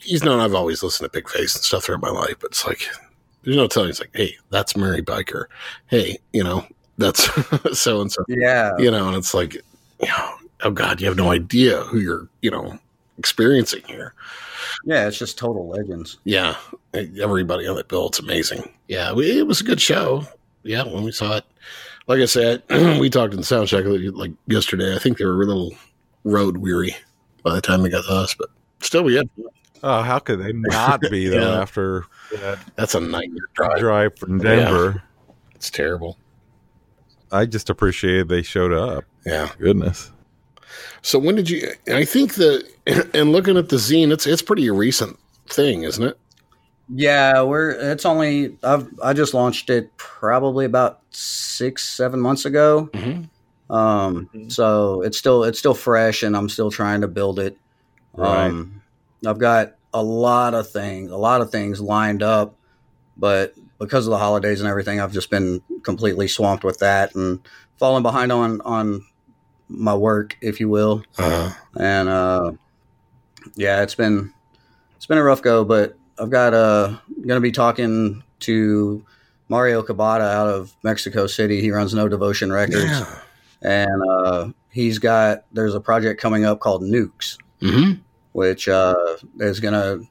[0.00, 2.88] he's known I've always listened to Pigface and stuff throughout my life, but it's like
[3.42, 3.90] there's no telling.
[3.90, 5.44] It's like, hey, that's Mary Byker.
[5.86, 6.66] Hey, you know,
[6.98, 7.24] that's
[7.78, 8.24] so and so.
[8.28, 8.76] Yeah.
[8.78, 12.28] You know, and it's like, you know, oh God, you have no idea who you're,
[12.42, 12.78] you know,
[13.18, 14.14] experiencing here.
[14.84, 15.06] Yeah.
[15.06, 16.18] It's just total legends.
[16.24, 16.56] Yeah,
[16.94, 18.70] everybody on that bill, it's amazing.
[18.88, 20.24] Yeah, we, it was a good show.
[20.62, 21.44] Yeah, when we saw it,
[22.06, 22.62] like I said,
[23.00, 24.94] we talked in the sound check like yesterday.
[24.94, 25.72] I think they were a little
[26.24, 26.94] road weary
[27.42, 28.48] by the time they got to us, but
[28.80, 29.28] still, we had
[29.82, 31.60] Oh, how could they not be though Yeah.
[31.62, 33.78] after that that's a nightmare drive.
[33.78, 35.02] drive from Denver?
[35.54, 36.18] It's terrible.
[37.32, 39.04] I just appreciated they showed up.
[39.24, 39.50] Yeah.
[39.58, 40.10] Goodness.
[41.02, 41.70] So when did you?
[41.88, 42.62] I think the
[43.14, 45.18] and looking at the zine, it's it's pretty recent
[45.48, 46.18] thing, isn't it?
[46.92, 47.42] Yeah.
[47.42, 52.90] We're, it's only, I've, I just launched it probably about six, seven months ago.
[52.92, 53.74] Mm-hmm.
[53.74, 57.56] Um, so it's still, it's still fresh and I'm still trying to build it.
[58.14, 58.46] Right.
[58.46, 58.82] Um,
[59.24, 62.56] I've got a lot of things, a lot of things lined up,
[63.16, 67.40] but because of the holidays and everything, I've just been completely swamped with that and
[67.78, 69.06] falling behind on on
[69.68, 71.02] my work, if you will.
[71.18, 72.52] Uh, And uh,
[73.54, 74.32] yeah, it's been
[74.96, 79.04] it's been a rough go, but I've got uh gonna be talking to
[79.48, 81.60] Mario Cabada out of Mexico City.
[81.60, 83.18] He runs No Devotion Records, yeah.
[83.62, 88.00] and uh, he's got there's a project coming up called Nukes Mm-hmm.
[88.32, 88.94] which uh,
[89.38, 90.06] is going to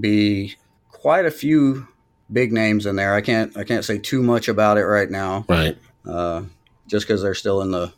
[0.00, 0.54] be
[0.90, 1.86] quite a few
[2.32, 3.12] big names in there.
[3.14, 5.76] I can't I can't say too much about it right now, Right.
[6.06, 6.42] uh,
[6.86, 7.92] just because they're still in the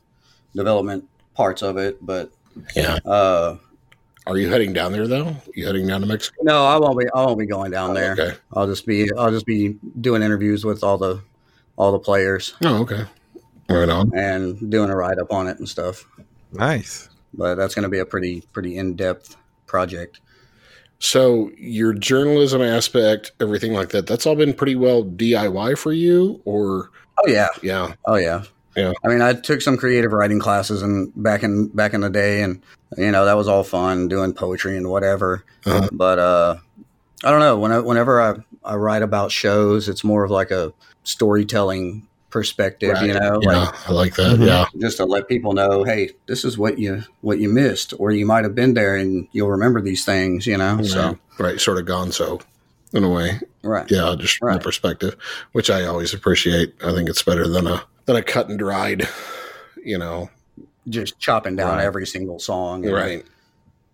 [0.57, 2.05] development parts of it.
[2.05, 2.33] But
[2.75, 2.99] Yeah.
[4.27, 5.37] Are you heading down there though?
[5.55, 6.37] You heading down to Mexico?
[6.43, 7.07] No, I won't be.
[7.15, 8.13] I won't be going down there.
[8.13, 8.33] Okay.
[8.53, 9.09] I'll just be.
[9.17, 11.23] I'll just be doing interviews with all the
[11.77, 13.05] all the players Oh, okay.
[13.69, 14.11] Right on.
[14.17, 16.05] and doing a write up on it and stuff.
[16.53, 17.09] Nice.
[17.35, 19.37] But that's going to be a pretty pretty in depth
[19.67, 20.21] project.
[20.99, 26.41] So your journalism aspect, everything like that, that's all been pretty well DIY for you,
[26.47, 27.49] or Oh yeah.
[27.63, 28.45] yeah, Oh yeah.
[28.77, 28.93] Yeah.
[29.05, 32.43] I mean, I took some creative writing classes and back in back in the day,
[32.43, 32.61] and
[32.99, 35.45] you know that was all fun doing poetry and whatever.
[35.65, 35.89] Uh-huh.
[35.93, 36.57] But uh,
[37.25, 37.59] I don't know.
[37.59, 38.35] When I, whenever I,
[38.65, 40.73] I write about shows, it's more of like a
[41.05, 43.01] storytelling perspective.
[43.03, 44.37] You know, yeah, like I like that.
[44.39, 44.47] Mhm.
[44.47, 48.11] Yeah, just to let people know, hey, this is what you what you missed, or
[48.11, 50.47] you might have been there and you'll remember these things.
[50.47, 52.43] You know, so right, right, sort of gonzo
[52.93, 53.41] in a way.
[53.63, 53.91] right.
[53.91, 54.55] Yeah, just Right.
[54.59, 55.17] the perspective,
[55.53, 56.75] which I always appreciate.
[56.85, 59.09] I think it's better than a than a cut and dried,
[59.85, 60.31] you know.
[60.89, 61.85] Just chopping down Right.
[61.85, 62.85] every single song.
[62.85, 63.25] and- Right.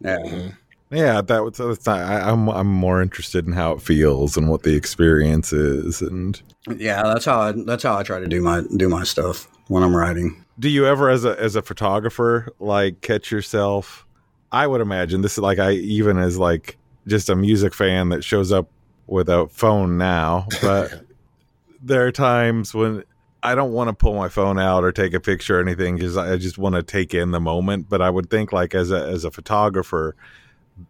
[0.01, 0.19] Yeah.
[0.19, 0.57] Mhm.
[0.91, 1.57] Yeah, that was.
[1.57, 5.51] That's not, I, I'm I'm more interested in how it feels and what the experience
[5.53, 6.03] is.
[6.03, 6.41] And
[6.77, 9.83] Yeah, that's how I, that's how I try to do my do my stuff when
[9.83, 10.45] I'm writing.
[10.59, 14.05] do you ever, as a as a photographer, like catch yourself?
[14.53, 18.23] I would imagine this is like I even as like just a music fan that
[18.23, 18.69] shows up
[19.07, 21.05] with a phone now, but
[21.83, 23.03] there are times when
[23.43, 26.17] I don't want to pull my phone out or take a picture or anything because
[26.17, 27.89] I just want to take in the moment.
[27.89, 30.15] But I would think like as a as a photographer,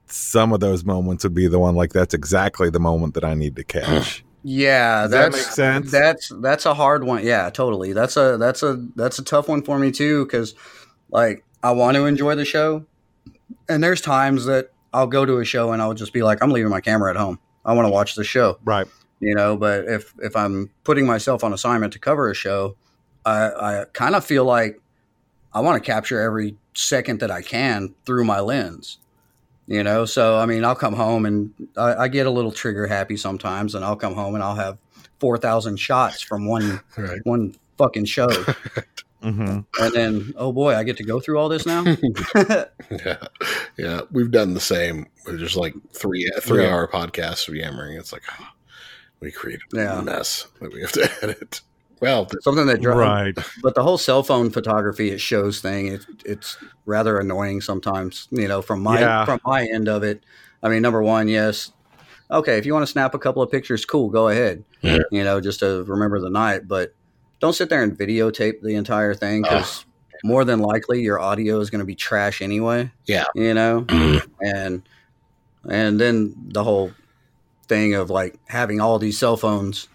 [0.06, 3.34] some of those moments would be the one like that's exactly the moment that I
[3.34, 4.24] need to catch.
[4.44, 5.90] Yeah, Does that that's make sense?
[5.92, 7.24] That's that's a hard one.
[7.24, 7.92] Yeah, totally.
[7.92, 10.56] That's a that's a that's a tough one for me too because
[11.12, 12.84] like I want to enjoy the show,
[13.68, 16.50] and there's times that I'll go to a show and I'll just be like, I'm
[16.50, 17.38] leaving my camera at home.
[17.64, 18.58] I want to watch the show.
[18.64, 18.88] right.
[19.22, 22.76] You know but if if i'm putting myself on assignment to cover a show
[23.24, 24.80] i i kind of feel like
[25.54, 28.98] i want to capture every second that i can through my lens
[29.68, 32.86] you know so i mean i'll come home and i, I get a little trigger
[32.88, 34.76] happy sometimes and i'll come home and i'll have
[35.20, 37.20] 4000 shots from one Right.
[37.24, 38.28] one fucking show
[39.22, 41.84] hmm and then oh boy i get to go through all this now
[42.90, 43.16] Yeah,
[43.78, 45.06] yeah, we've done the same.
[45.24, 46.74] We're just like three three Yeah.
[46.74, 47.96] hour podcasts of yammering.
[47.96, 48.46] It's like oh,
[49.22, 50.00] we created Yeah.
[50.00, 51.60] a mess that we have to edit.
[52.00, 53.38] Well, something that dri- Right.
[53.62, 58.48] but the whole cell phone photography it shows thing it, it's rather annoying sometimes you
[58.48, 59.24] know from my Yeah.
[59.24, 60.24] from my end of it
[60.64, 61.70] i mean number one yes
[62.28, 64.98] okay if you want to snap a couple of pictures cool go ahead Yeah.
[65.12, 66.92] you know just to remember the night but
[67.38, 69.84] don't sit there and videotape the entire thing because
[70.24, 73.26] more than likely your audio is going to be trash anyway Yeah.
[73.36, 74.82] you know mm, and
[75.70, 76.90] and then the whole
[77.68, 79.88] thing of like having all these cell phones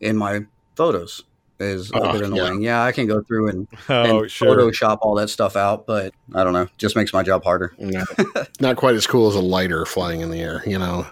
[0.00, 1.22] in my photos
[1.60, 2.62] is a Oh, bit annoying.
[2.62, 2.82] Yeah.
[2.82, 4.56] I can go through and, Oh, and sure.
[4.56, 7.72] Photoshop all that stuff out, but I don't know, just makes my job harder.
[7.78, 8.06] not,
[8.60, 11.06] not quite as cool as a lighter flying in the air, you know.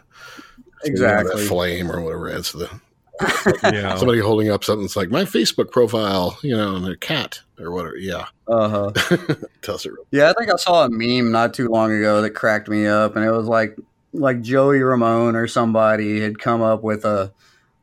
[0.85, 1.47] You know, that Exactly.
[1.47, 2.81] flame or whatever adds to the
[3.63, 3.95] Yeah.
[3.97, 7.71] somebody holding up something that's like my Facebook profile, you know, and a cat or
[7.71, 7.97] whatever.
[7.97, 9.37] Yeah, Uh huh.
[9.63, 9.93] tells it.
[10.11, 13.15] Yeah, I think I saw a meme not too long ago that cracked me up,
[13.15, 13.77] and it was like
[14.13, 17.33] like Joey Ramone or somebody had come up with a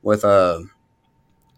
[0.01, 0.65] with a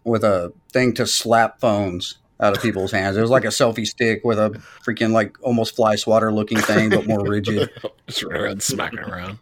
[0.04, 3.16] with a thing to slap phones out of people's hands.
[3.16, 4.50] It was like a selfie stick with a
[4.84, 7.70] freaking like almost fly swatter looking thing, but more rigid.
[8.08, 9.38] Just around smacking around.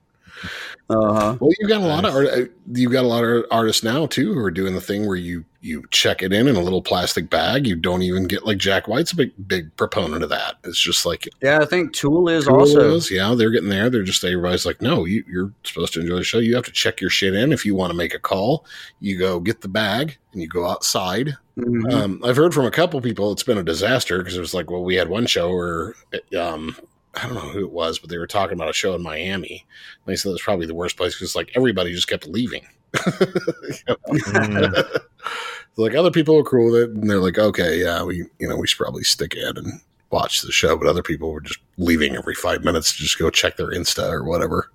[0.89, 1.37] Uh huh.
[1.41, 4.07] Well, you've got a lot of art, uh, you've got a lot of artists now
[4.07, 6.83] too who are doing the thing where you you check it in in a little
[6.83, 7.67] plastic bag.
[7.67, 10.55] You don't even get like Jack White's a big big proponent of that.
[10.65, 12.95] It's just like Yeah, I think Tool is Tool also.
[12.97, 13.89] is, yeah, they're getting there.
[13.91, 16.39] They're just everybody's like, no, you, you're supposed to enjoy the show.
[16.39, 17.53] You have to check your shit in.
[17.53, 18.65] If you want to make a call,
[19.01, 21.37] you go get the bag and you go outside.
[21.59, 21.93] Mhm.
[21.93, 24.71] Um, I've heard from a couple people it's been a disaster because it was like,
[24.71, 25.95] well, we had one show where
[26.39, 26.75] um,
[27.15, 29.67] I don't know who it was, but they were talking about a show in Miami.
[30.05, 32.67] And they said it was probably the worst place because like everybody just kept leaving.
[32.95, 35.01] Mm.
[35.77, 38.57] like other people are cool with it, and they're like, okay, yeah, we you know
[38.57, 40.77] we should probably stick in and watch the show.
[40.77, 44.11] But other people were just leaving every five minutes to just go check their Insta
[44.11, 44.71] or whatever.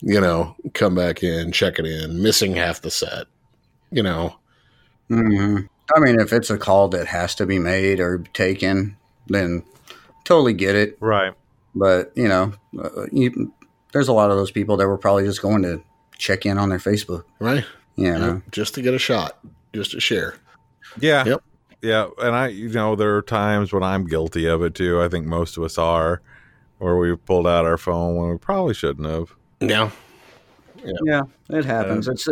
[0.00, 3.26] You know, come back in, check it in, missing half the set.
[3.90, 4.36] You know,
[5.08, 5.60] hmm
[5.94, 9.62] I mean, if it's a call that has to be made or taken, then
[10.24, 10.98] totally get it.
[11.00, 11.32] Right.
[11.74, 13.52] But you know, uh, you,
[13.92, 15.82] there's a lot of those people that were probably just going to
[16.16, 17.24] check in on their Facebook.
[17.38, 17.64] right?
[17.96, 19.38] You know, just to get a shot,
[19.74, 20.36] just to share.
[21.00, 21.24] Yeah.
[21.24, 21.42] Yep.
[21.82, 22.08] Yeah.
[22.18, 25.02] And I, you know, there are times when I'm guilty of it too.
[25.02, 26.22] I think most of us are,
[26.78, 29.34] where we've pulled out our phone when we probably shouldn't have.
[29.60, 29.90] Yeah,
[31.04, 32.06] yeah, it happens.
[32.06, 32.28] it's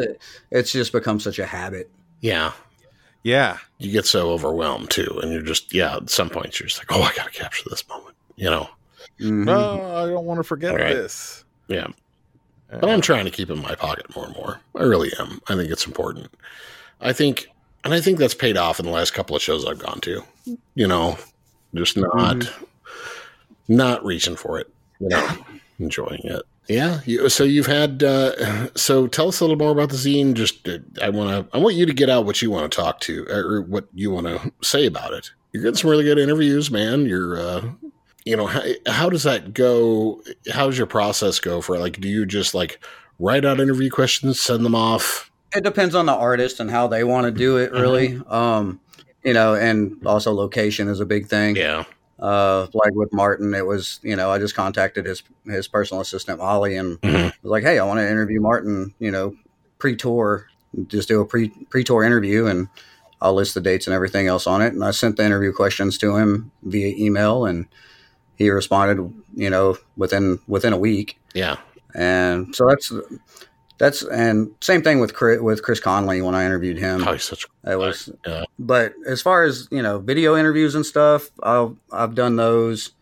[0.52, 1.90] it's just become such a habit.
[2.20, 2.52] yeah.
[3.24, 3.58] Yeah.
[3.78, 5.96] You get so overwhelmed too, and you're just yeah.
[5.96, 8.14] At some points, you're just like, oh, I got to capture this moment.
[8.36, 8.68] You know,
[9.20, 9.48] Mhm.
[9.48, 10.94] Oh, I don't want to forget right.
[10.94, 11.44] this.
[11.68, 11.88] Yeah.
[12.70, 14.60] But I'm trying to keep it in my pocket more and more.
[14.74, 15.40] I really am.
[15.48, 16.28] I think it's important.
[17.00, 17.48] I think,
[17.84, 20.22] and I think that's paid off in the last couple of shows I've gone to.
[20.74, 21.16] You know,
[21.74, 22.50] just not,
[23.68, 24.68] not reaching for it.
[25.00, 25.36] You know,
[25.78, 26.42] enjoying it.
[26.68, 27.00] Yeah.
[27.06, 28.02] You, so you've had.
[28.02, 30.34] Uh, so tell us a little more about the zine.
[30.34, 31.56] Just, uh, I want to.
[31.56, 34.10] I want you to get out what you want to talk to, or what you
[34.10, 35.30] want to say about it.
[35.52, 37.06] You're getting some really good interviews, man.
[37.06, 37.38] You're.
[37.38, 37.70] uh
[38.26, 40.20] you know how, how does that go?
[40.52, 41.80] How's your process go for it?
[41.80, 42.84] Like do you just like
[43.18, 45.30] write out interview questions send them off?
[45.54, 48.20] It depends on the artist and how they want to do it really.
[48.28, 48.80] Um
[49.24, 51.56] you know and also location is a big thing.
[51.56, 51.84] Yeah.
[52.18, 56.38] Uh like with martin it was you know i just contacted his his personal assistant
[56.38, 57.32] molly and Mhm.
[57.42, 59.36] was like hey i want to interview martin you know
[59.78, 60.46] pre-tour
[60.88, 62.68] just do a pre pre-tour interview and
[63.20, 64.72] i'll list the dates and everything else on it.
[64.72, 67.66] And i sent the interview questions to him via email and
[68.36, 68.98] he responded
[69.34, 71.56] you know within within a week yeah
[71.94, 72.92] and so that's
[73.78, 77.06] that's and same thing with Chris, with Chris Conley when I interviewed him.
[77.06, 78.44] oh, he's such It was, yeah.
[78.58, 82.92] but as far as you know, video interviews and stuff, I've I've done those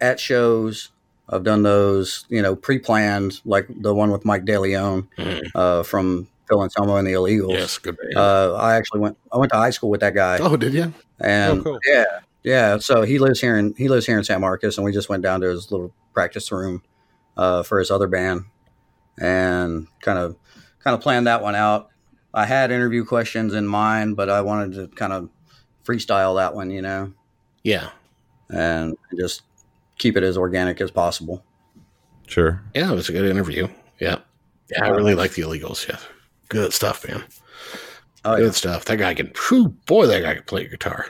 [0.00, 0.90] at shows.
[1.28, 5.50] I've done those, you know, pre-planned, like the one with Mike DeLeon Mhm.
[5.54, 7.52] uh, from Phil and Anselmo and the Illegals.
[7.52, 7.96] yes good.
[8.16, 9.16] Uh, I actually went.
[9.32, 11.78] I went to high school with that guy, oh did you and Oh, cool.
[11.86, 12.78] yeah, yeah.
[12.78, 15.22] So he lives here in he lives here in San Marcos, and we just went
[15.22, 16.82] down to his little practice room
[17.36, 18.44] uh, for his other band,
[19.18, 20.36] and kind of
[20.80, 21.88] kind of planned that one out.
[22.34, 25.30] I had interview questions in mind, but I wanted to kind of
[25.84, 27.12] freestyle that one, you know,
[27.62, 27.90] yeah.
[28.50, 29.42] And just
[29.98, 31.44] keep it as organic as possible.
[32.26, 32.62] Sure.
[32.74, 33.68] yeah it was a good interview.
[33.98, 34.18] Yeah.
[34.70, 35.88] Yeah i really like the illegals.
[35.88, 35.98] Yeah.
[36.48, 37.24] Good stuff man.
[38.24, 38.84] Oh good yeah, stuff.
[38.86, 41.06] That guy can whew, boy that guy can play guitar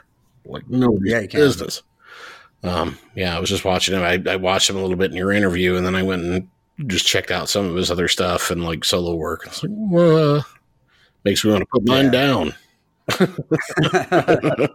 [0.49, 1.83] like nobody's Yeah, business
[2.65, 5.17] um yeah i was just watching him I, I watched him a little bit in
[5.17, 6.49] your interview and then i went and
[6.89, 10.45] just checked out some of his other stuff and like solo work it's like well,
[11.25, 12.11] makes me want to put mine Yeah.
[12.11, 12.55] down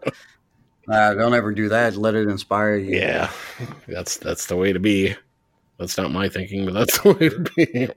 [0.90, 1.96] uh, don't ever do that.
[1.96, 2.98] Let it inspire you.
[3.00, 3.32] Yeah,
[3.88, 5.16] that's that's the way to be.
[5.78, 7.90] That's not my thinking, but that's the way to be.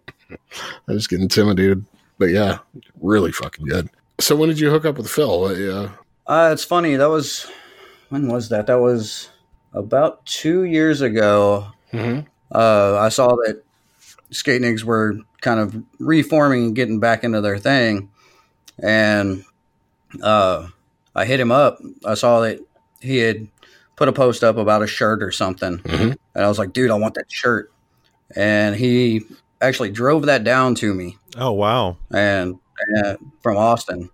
[0.88, 1.84] I just get intimidated,
[2.18, 2.58] but yeah,
[3.00, 3.88] really fucking good.
[4.20, 5.44] So when did you hook up with Phil?
[5.46, 5.88] Uh, yeah,
[6.26, 6.96] Uh, it's funny.
[6.96, 7.50] That was
[8.08, 8.66] when was that?
[8.66, 9.30] That was
[9.72, 11.66] about two years ago.
[11.92, 12.20] mm-hmm.
[12.52, 13.62] uh, I saw that
[14.32, 18.10] Skatenigs were kind of reforming and getting back into their thing,
[18.82, 19.44] and
[20.22, 20.68] uh,
[21.14, 21.78] I hit him up.
[22.04, 22.58] I saw that
[23.00, 23.46] he had
[23.96, 26.16] put a post up about a shirt or something, Mhm.
[26.34, 27.70] and I was like, "Dude, I want that shirt."
[28.34, 29.22] And he
[29.60, 31.96] actually drove that down to me, Oh wow.
[32.12, 32.58] and,
[32.96, 34.10] and from Austin,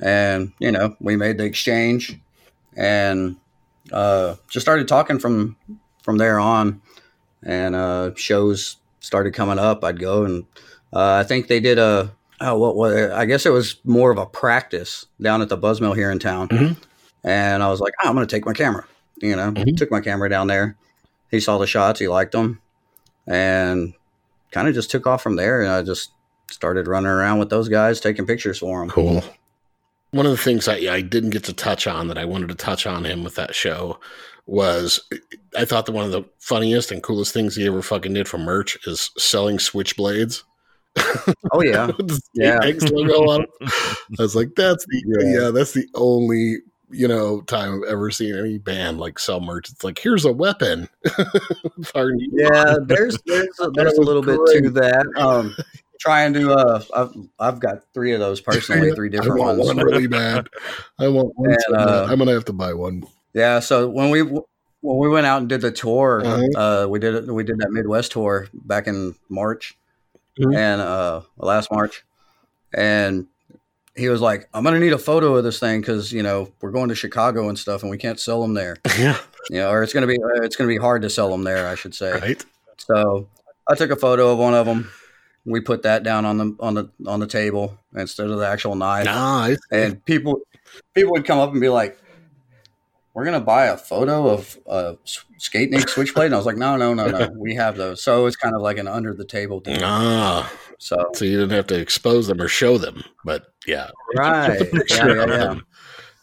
[0.00, 2.18] and you know, we made the exchange,
[2.78, 3.36] and
[3.92, 5.56] uh, just started talking from
[6.02, 6.80] from there on,
[7.42, 9.84] and uh, shows started coming up.
[9.84, 10.44] I'd go and
[10.92, 14.16] uh, I think they did a oh what what I guess it was more of
[14.18, 16.76] a practice down at the Buzz Mill here in town, Mhm.
[17.24, 18.84] and I was like, oh, I'm going to take my camera.
[19.20, 19.76] You know, Mhm.
[19.76, 20.76] took my camera down there.
[21.30, 22.60] He saw the shots, he liked them,
[23.26, 23.92] and
[24.52, 25.60] kind of just took off from there.
[25.60, 26.12] And I just
[26.50, 28.88] started running around with those guys, taking pictures for them.
[28.88, 29.22] cool.
[30.10, 32.54] One of the things I, I didn't get to touch on that I wanted to
[32.54, 33.98] touch on him with that show
[34.46, 35.00] was
[35.56, 38.38] I thought that one of the funniest and coolest things he ever fucking did for
[38.38, 40.42] merch is selling switchblades.
[41.52, 41.90] Oh yeah,
[42.34, 42.58] Yeah.
[42.62, 43.46] X logo on.
[43.62, 45.40] I was like, that's the Yeah.
[45.42, 45.50] yeah.
[45.50, 46.56] that's the only
[46.90, 49.70] you know time I've ever seen any band like sell merch.
[49.70, 50.88] It's like here's a weapon.
[51.76, 52.76] With our name yeah.
[52.84, 55.06] There's there's a, there's a little bit to that.
[55.16, 55.54] Um,
[55.98, 59.74] trying to uh, I've I've got three of those personally, three I different want ones.
[59.74, 60.48] one really bad.
[60.98, 61.50] I want one.
[61.68, 63.04] And, uh, I'm gonna have to buy one.
[63.34, 66.58] Yeah, so when we when we went out and did the tour, Uh-huh.
[66.84, 67.26] uh, we did it.
[67.26, 69.76] We did that Midwest tour back in March,
[70.38, 70.56] Mhm.
[70.56, 72.04] and uh, last March,
[72.72, 73.26] and
[73.96, 76.70] he was like, "I'm gonna need a photo of this thing because you know we're
[76.70, 78.76] going to Chicago and stuff, and we can't sell them there.
[78.98, 79.18] Yeah,
[79.50, 81.66] You know, or it's gonna be uh, it's gonna be hard to sell them there,
[81.66, 82.12] I should say.
[82.12, 82.44] right.
[82.76, 83.28] So
[83.68, 84.90] I took a photo of one of them.
[85.48, 88.74] We put that down on the on the on the table instead of the actual
[88.74, 89.06] knife.
[89.06, 89.58] Nice.
[89.70, 90.40] and people
[90.94, 91.98] people would come up and be like
[93.14, 94.96] we're gonna buy a photo of a
[95.38, 96.26] Skatenig switchblade?
[96.26, 97.28] And i was like no no no no.
[97.36, 98.02] We have those.
[98.02, 99.80] So it's kind of like an under the table deal.
[99.82, 104.70] Ah, so so you didn't have to expose them or show them, but yeah, right.
[104.86, 105.54] Just yeah, yeah,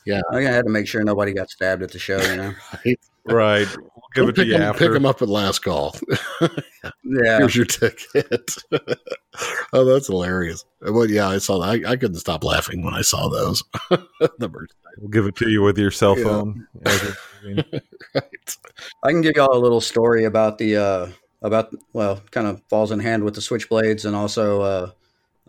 [0.06, 0.22] yeah.
[0.32, 2.54] i had to make sure nobody got stabbed at the show you know?
[3.28, 3.68] Right.
[3.68, 3.68] Right.
[4.16, 4.86] We'll give it to pick you them, after.
[4.86, 5.96] Pick them up at last call.
[7.04, 8.52] yeah Here's your ticket.
[9.74, 10.66] oh, that's hilarious.
[10.82, 11.86] Well, yeah, I saw that.
[11.86, 13.64] I, I couldn't stop laughing when I saw those.
[14.40, 14.72] the merch.
[14.98, 16.24] We'll give it to you with your cell Yeah.
[16.24, 16.68] phone.
[16.86, 17.84] as right.
[19.04, 21.08] I can give y'all a little story about the uh,
[21.42, 24.92] about well, kind of falls in hand with the switchblades and also uh,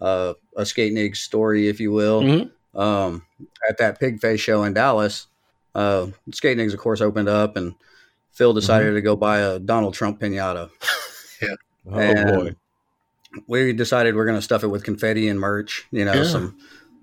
[0.01, 2.23] uh, a Skatenig story, if you will.
[2.23, 2.51] Mhm.
[2.75, 3.23] Um,
[3.71, 5.29] at that Pigface show in Dallas,
[5.75, 7.75] uh, Skatenigs of course opened up, and
[8.37, 10.71] Phil decided to go buy a Donald Trump pinata.
[11.43, 11.49] Yeah.
[11.93, 12.55] Oh And- boy.
[13.47, 16.25] we decided we're going to stuff it with confetti and merch, you know, Yeah.
[16.25, 16.57] some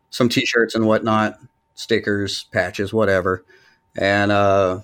[0.10, 1.38] some t-shirts and whatnot,
[1.76, 3.46] stickers, patches, whatever.
[3.96, 4.80] And uh,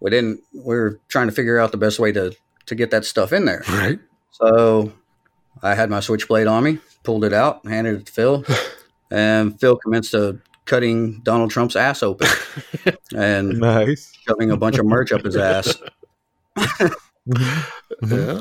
[0.00, 0.40] we didn't.
[0.54, 2.34] We were trying to figure out the best way to
[2.66, 3.62] to get that stuff in there.
[3.68, 3.98] Right.
[4.30, 4.94] So
[5.62, 8.44] I had my switchblade on me, pulled it out, handed it to Phil,
[9.10, 12.28] and Phil commenced to cutting Donald Trump's ass open
[13.16, 14.12] and Nice.
[14.28, 15.74] shoving a bunch of merch up his ass.
[17.28, 17.64] Mhm.
[18.06, 18.40] Yeah.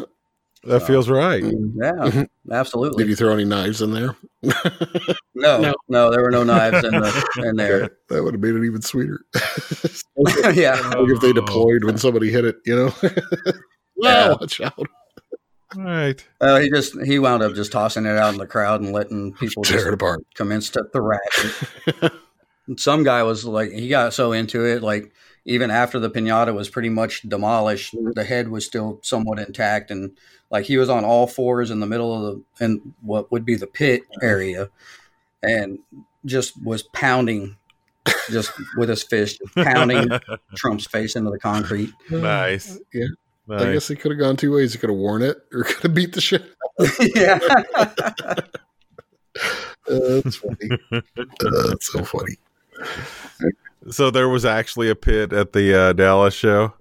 [0.65, 1.43] That feels right.
[1.75, 3.03] Yeah, absolutely.
[3.03, 4.15] Did you throw any knives in there?
[5.35, 5.73] No, No.
[5.87, 7.89] no, there were no knives in the in there.
[8.09, 9.21] that would have made it even sweeter.
[10.53, 12.93] yeah, like if they deployed when somebody hit it, you know?
[14.01, 14.29] Yeah.
[14.29, 14.87] wow, watch out.
[15.77, 16.25] All right.
[16.41, 19.33] uh, he just he wound up just tossing it out in the crowd and letting
[19.33, 20.25] people just Tear it apart.
[20.33, 21.63] commence to thrash.
[21.87, 22.11] it.
[22.67, 25.11] And Some guy was like, he got so into it, like
[25.45, 30.15] even after the pinata was pretty much demolished, the head was still somewhat intact, and
[30.51, 33.55] like he was on all fours in the middle of the in what would be
[33.55, 34.69] the pit area,
[35.41, 35.79] and
[36.25, 37.57] just was pounding,
[38.29, 40.07] just with his fist, pounding
[40.55, 41.91] Trump's face into the concrete.
[42.11, 42.77] nice.
[42.93, 43.07] Yeah.
[43.49, 43.61] Nice.
[43.61, 44.73] I guess he could have gone two ways.
[44.73, 46.45] He could have worn it or could have beat the shit.
[47.15, 47.39] yeah.
[49.89, 50.69] Uh, that's funny.
[50.91, 52.35] Uh, that's so funny.
[53.89, 56.73] So there was actually a pit at the uh, Dallas show.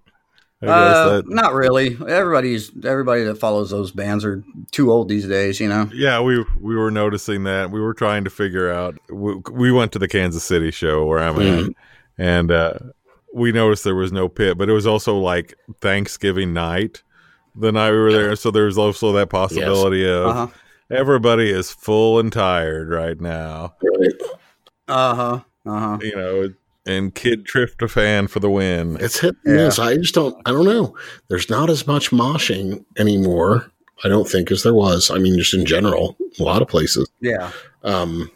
[0.60, 1.96] Uh, that, not really.
[2.06, 5.60] Everybody's everybody that follows those bands are too old these days.
[5.60, 5.88] You know.
[5.94, 7.70] yeah, we we were noticing that.
[7.70, 8.98] We were trying to figure out.
[9.08, 11.70] We, we went to the Kansas City show where I'm at,
[12.18, 12.74] and uh,
[13.34, 17.02] we noticed there was no pit, but it was also like Thanksgiving night,
[17.54, 18.36] the night we were there.
[18.36, 20.46] So there's also that possibility of Uh huh.
[20.90, 23.74] everybody is full and tired right now.
[24.86, 25.40] Uh huh.
[25.66, 25.98] Uh huh.
[26.00, 26.54] You know,
[26.86, 28.96] and Kid Tryptophan for the win.
[29.00, 29.64] It's hit and Yeah.
[29.66, 29.78] miss.
[29.78, 30.96] I just don't, I don't know.
[31.28, 33.70] There's not as much moshing anymore,
[34.04, 35.10] I don't think, as there was.
[35.10, 37.08] I mean, just in general, a lot of places.
[37.20, 37.50] Yeah.
[37.84, 38.30] Um,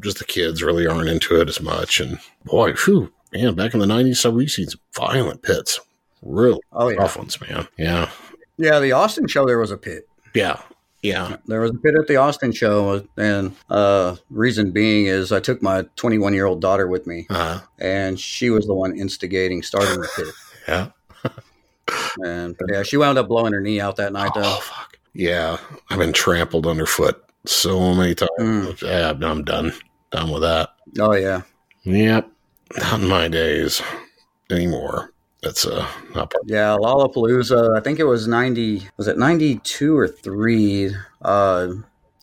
[0.00, 1.98] just the kids really aren't into it as much.
[2.00, 5.80] And boy, phew, man, back in the 90s, so we seen some violent pits.
[6.22, 6.96] Real Oh yeah.
[6.98, 7.68] tough ones, man.
[7.78, 8.10] Yeah.
[8.56, 8.78] Yeah.
[8.80, 10.08] The Austin show there was a pit.
[10.34, 10.60] Yeah.
[11.02, 11.36] Yeah.
[11.46, 15.62] There was a pit at the Austin show, and uh, reason being is I took
[15.62, 20.00] my 21 year old daughter with me, Uh, and she was the one instigating starting
[20.00, 20.34] the pit.
[20.68, 20.88] yeah.
[22.24, 24.56] And yeah, she wound up blowing her knee out that night Oh, though.
[24.60, 24.98] fuck.
[25.14, 25.58] Yeah.
[25.90, 28.30] I've been trampled underfoot so many times.
[28.40, 28.82] Mm.
[28.82, 29.72] Yeah, I'm done.
[30.10, 30.70] Done with that.
[30.98, 31.42] Oh yeah.
[31.84, 32.30] Yep.
[32.78, 33.82] Not in my days
[34.50, 35.12] anymore.
[35.42, 37.76] That's uh not part Yeah, Lollapalooza.
[37.76, 38.88] I think it was ninety.
[38.96, 40.94] Was it ninety two or three?
[41.22, 41.68] Uh,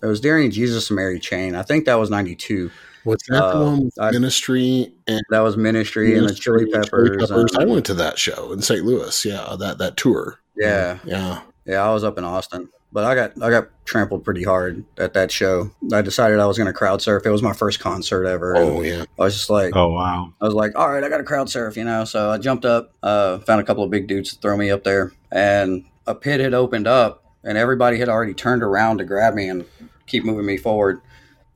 [0.01, 1.55] it was during Jesus and Mary Chain.
[1.55, 2.69] I think that was ninety two.
[3.05, 6.65] What's that the Uh, one with I- Ministry and That was Ministry and the Chili
[6.65, 7.31] Ministry, Peppers.
[7.57, 8.83] I went to that show in St.
[8.85, 9.25] Louis.
[9.25, 10.39] Yeah, that that tour.
[10.57, 11.41] yeah, Yeah.
[11.65, 11.81] yeah.
[11.87, 15.31] I was up in Austin, but I got I got trampled pretty hard at that
[15.31, 15.71] show.
[15.91, 17.25] I decided I was going to crowd surf.
[17.25, 18.55] It was my first concert ever.
[18.55, 19.03] Oh yeah.
[19.19, 20.31] I was just like, Oh wow!
[20.39, 22.05] I was like, all right, I got to crowd surf, you know.
[22.05, 24.83] So I jumped up, uh, found a couple of big dudes to throw me up
[24.85, 29.33] there, and a pit had opened up, and everybody had already turned around to grab
[29.33, 29.65] me and
[30.07, 31.01] keep moving me forward.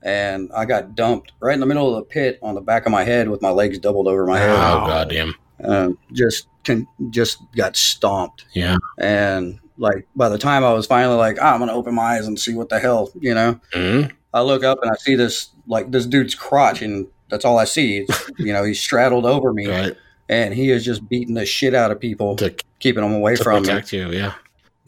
[0.04, 2.92] And I got dumped right in the middle of the pit on the back of
[2.92, 5.36] my head with my legs doubled over my head, Oh goddamn.
[5.60, 8.46] and just can, just got stomped.
[8.54, 8.78] Yeah.
[9.00, 12.28] And like by the time I was finally like, ah, I'm gonna open my eyes
[12.28, 13.60] and see what the hell, you know.
[13.74, 14.12] Mhm.
[14.34, 17.66] I look up and I see this like this dude's crotch, and that's all I
[17.66, 18.00] see.
[18.00, 19.96] It's, you know, he's straddled over me, Right.
[20.30, 23.64] and he is just beating the shit out of people, To, keeping them away from
[23.64, 23.82] me.
[23.92, 24.12] you.
[24.12, 24.34] Yeah.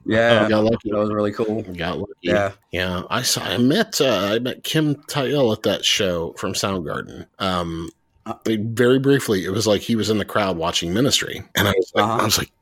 [0.06, 0.90] Yeah, Got lucky.
[0.92, 1.62] that was really cool.
[1.62, 2.14] Got lucky.
[2.22, 3.42] Yeah, Yeah, I saw.
[3.44, 4.00] I met.
[4.02, 7.26] Uh, I met Kim Thayil at that show from Soundgarden.
[7.38, 7.90] Um,
[8.26, 8.34] Uh.
[8.48, 11.92] very briefly, it was like he was in the crowd watching Ministry, and I was
[11.94, 12.18] like, Uh-huh.
[12.22, 12.54] I was like, "Y-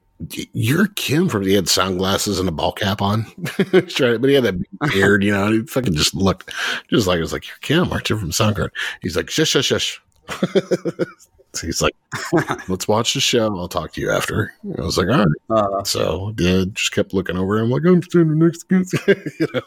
[0.53, 4.63] "You're Kim from." He had sunglasses and a ball cap on, but he had that
[4.91, 5.47] beard, you know.
[5.47, 6.51] And he fucking just looked
[6.89, 9.65] just like it was like, "You're Kim, aren't you from Soundgarden?" He's like, "Shush, shush,
[9.65, 10.01] shush."
[11.53, 11.95] So he's like,
[12.67, 13.57] "Let's watch the show.
[13.57, 17.15] I'll talk to you after." I was like, "All right." uh, So did just kept
[17.15, 19.61] looking over I'm like, "I'm standing next to you," you know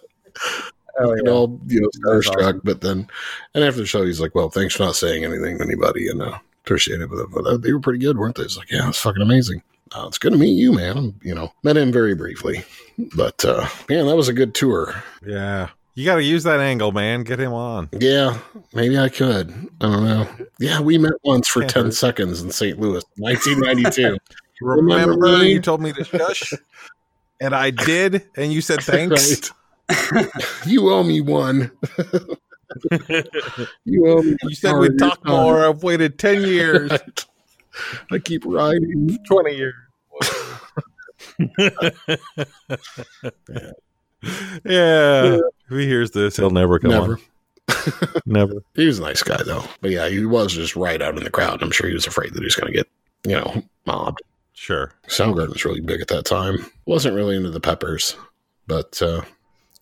[1.00, 1.32] oh, and yeah.
[1.32, 2.42] all you know starstruck.
[2.42, 2.60] awesome.
[2.64, 3.08] But then,
[3.54, 6.22] and after the show, he's like, "Well, thanks for not saying anything to anybody," and
[6.22, 7.10] uh, appreciate it.
[7.10, 8.42] But uh, they were pretty good, weren't they?
[8.42, 9.62] It's like, yeah, it's fucking amazing.
[9.92, 11.14] Uh, it's good to meet you, man.
[11.22, 12.64] You know, met him very briefly,
[13.16, 15.02] but uh, man, that was a good tour.
[15.26, 15.70] Yeah.
[15.96, 17.24] You got to use that angle, man.
[17.24, 17.88] Get him on.
[17.92, 18.38] Yeah,
[18.72, 19.50] maybe I could.
[19.80, 20.28] I don't know.
[20.58, 22.78] Yeah, we met once for 10 seconds in St.
[22.78, 24.16] Louis, 1992.
[24.62, 26.52] Remember, Remember you told me to shush,
[27.40, 29.50] and I did, and you said thanks.
[30.12, 30.28] Right.
[30.66, 31.70] you owe me one.
[33.84, 34.36] you owe me.
[34.42, 35.66] You said we'd talk more.
[35.66, 36.92] I've waited ten years,
[38.10, 39.18] I keep riding.
[39.26, 39.74] twenty years.
[44.64, 47.12] yeah, if he hears this, he'll never come Never.
[47.12, 47.20] on.
[48.26, 48.62] Never.
[48.74, 49.64] He was a nice guy though.
[49.80, 51.62] But yeah, he was just right out in the crowd.
[51.62, 52.88] I'm sure he was afraid that he was going to get,
[53.26, 54.20] you know, mobbed.
[54.52, 54.92] Sure.
[55.06, 56.66] Soundgarden was really big at that time.
[56.86, 58.16] Wasn't really into the Peppers,
[58.66, 59.22] but uh,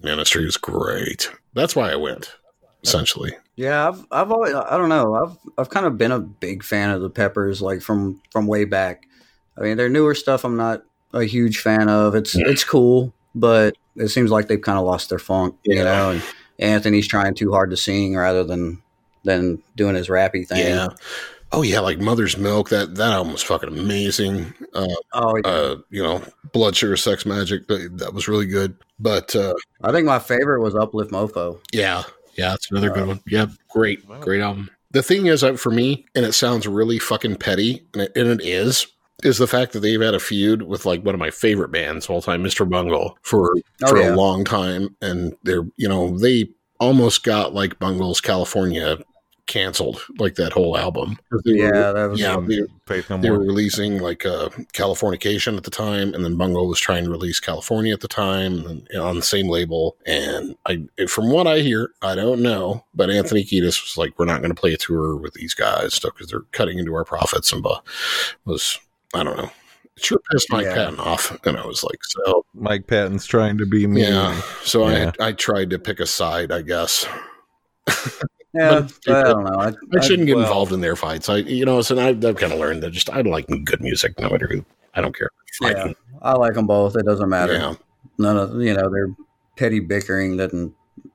[0.00, 1.30] Ministry was great.
[1.54, 2.36] That's why I went.
[2.84, 6.62] Essentially, Yeah, I've I've always I don't know I've I've kind of been a big
[6.62, 9.06] fan of the Peppers like from from way back.
[9.56, 12.14] I mean, their newer stuff I'm not a huge fan of.
[12.14, 12.44] It's Yeah.
[12.46, 15.82] it's cool, but it seems like they've kind of lost their funk, you Yeah.
[15.84, 16.10] know.
[16.12, 16.22] And
[16.60, 18.80] Anthony's trying too hard to sing rather than
[19.24, 20.64] than doing his rappy thing.
[20.64, 20.88] yeah.
[21.50, 22.68] Oh yeah, like Mother's Milk.
[22.68, 24.52] That that album was fucking amazing.
[24.74, 25.50] Uh, Oh, yeah.
[25.50, 27.66] uh, you know, Blood Sugar Sex Magik.
[27.68, 28.76] That, that was really good.
[29.00, 31.58] But uh, I think my favorite was Uplift Mofo.
[31.72, 32.02] yeah,
[32.38, 33.20] yeah, it's another good Uh, one.
[33.26, 34.70] Yeah, great, great album.
[34.92, 38.28] The thing is, uh, for me, and it sounds really fucking petty, and it, and
[38.28, 38.86] it is,
[39.22, 42.06] is the fact that they've had a feud with like one of my favorite bands
[42.06, 42.66] of all time, Mr.
[42.68, 44.14] Bungle, for Oh, for yeah.
[44.14, 46.48] a long time, and they're you know they
[46.80, 48.96] almost got like Bungle's California
[49.48, 51.18] canceled, like that whole album.
[51.44, 54.48] They were- Yeah, that was yeah, um, they, Faith no they were releasing like uh,
[54.72, 58.64] Californication at the time, and then Bungle was trying to release California at the time
[58.66, 59.96] and, you know, on the same label.
[60.06, 64.24] And I, from what I hear, I don't know, but Anthony Kiedis was like, "We're
[64.26, 67.04] not going to play a tour with these guys stuff because they're cutting into our
[67.04, 67.80] profits." And blah.
[68.44, 68.78] was
[69.14, 69.50] I don't know.
[69.96, 70.74] It sure pissed Mike Yeah.
[70.74, 74.02] Patton off, and I was like, "So Mike Patton's trying to be me.
[74.02, 75.12] yeah." So Yeah.
[75.20, 77.04] I I tried to pick a side, I guess.
[78.58, 78.88] yeah.
[79.08, 79.58] I don't know.
[79.58, 81.28] I, I shouldn't get well, involved in their fights.
[81.28, 84.18] I, you know, so I've, I've kind of learned that just I like good music,
[84.18, 84.64] no matter who.
[84.94, 85.30] I don't care.
[85.60, 85.92] Yeah,
[86.22, 86.96] I like them both.
[86.96, 87.54] It doesn't matter.
[87.54, 87.74] Yeah.
[88.18, 89.14] None of you know their
[89.56, 90.74] petty bickering doesn't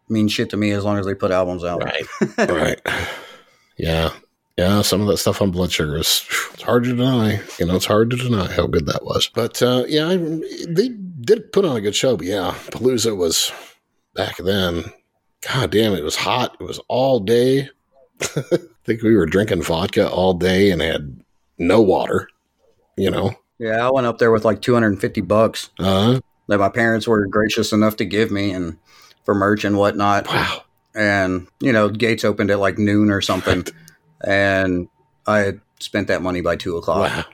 [0.10, 1.84] mean shit to me as long as they put albums out.
[1.84, 2.06] Right.
[2.50, 2.82] right.
[3.78, 4.12] Yeah.
[4.58, 4.82] Yeah.
[4.82, 7.42] Some of that stuff on blood sugar is it's hard to deny.
[7.60, 9.30] You know, it's hard to deny how good that was.
[9.34, 10.18] But uh, yeah, I,
[10.68, 10.90] they
[11.22, 12.16] did put on a good show.
[12.16, 13.52] But yeah, Palooza was
[14.14, 14.86] back then.
[15.52, 16.56] God damn, it was hot.
[16.60, 17.70] It was all day.
[18.22, 21.22] I think we were drinking vodka all day and had
[21.58, 22.28] no water.
[22.98, 23.34] You know.
[23.60, 27.72] Yeah, I went up there with like 250 bucks Uh, that my parents were gracious
[27.72, 28.78] enough to give me and
[29.26, 30.28] for merch and whatnot.
[30.28, 30.64] wow.
[30.96, 33.66] And you know, gates opened at like noon or something,
[34.24, 34.88] and
[35.26, 37.10] I had spent that money by two o'clock.
[37.10, 37.26] Wow.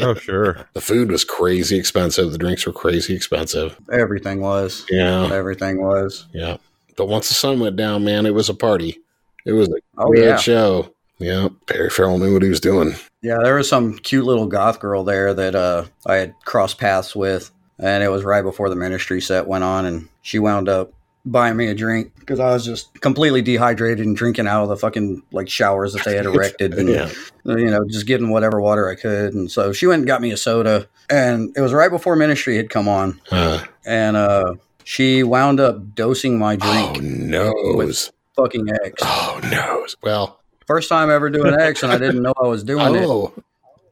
[0.00, 0.68] Oh, sure.
[0.74, 2.32] The food was crazy expensive.
[2.32, 3.78] The drinks were crazy expensive.
[3.90, 4.84] Everything was.
[4.90, 5.30] Yeah.
[5.32, 6.26] Everything was.
[6.34, 6.56] Yeah.
[6.96, 8.98] But once the sun went down, man, it was a party.
[9.44, 10.36] It was a Oh good yeah.
[10.36, 10.94] show.
[11.18, 11.48] Yeah.
[11.66, 12.94] Perry Farrell knew what he was doing.
[13.22, 17.14] Yeah, there was some cute little goth girl there that uh, I had crossed paths
[17.14, 20.92] with, and it was right before the ministry set went on, and she wound up
[21.24, 24.76] buying me a drink because I was just completely dehydrated and drinking out of the
[24.76, 27.10] fucking like showers that they had erected, and Yeah.
[27.44, 30.32] you know just getting whatever water I could, and so she went and got me
[30.32, 34.54] a soda, and it was right before ministry had come on, Uh, and uh,
[34.92, 36.90] she wound up dosing my drink.
[36.90, 37.52] oh, drink no.
[37.74, 39.02] with fucking X.
[39.02, 39.86] Oh, no.
[40.02, 43.04] Well, First time ever doing X, and I didn't know I was doing it.
[43.06, 43.32] oh,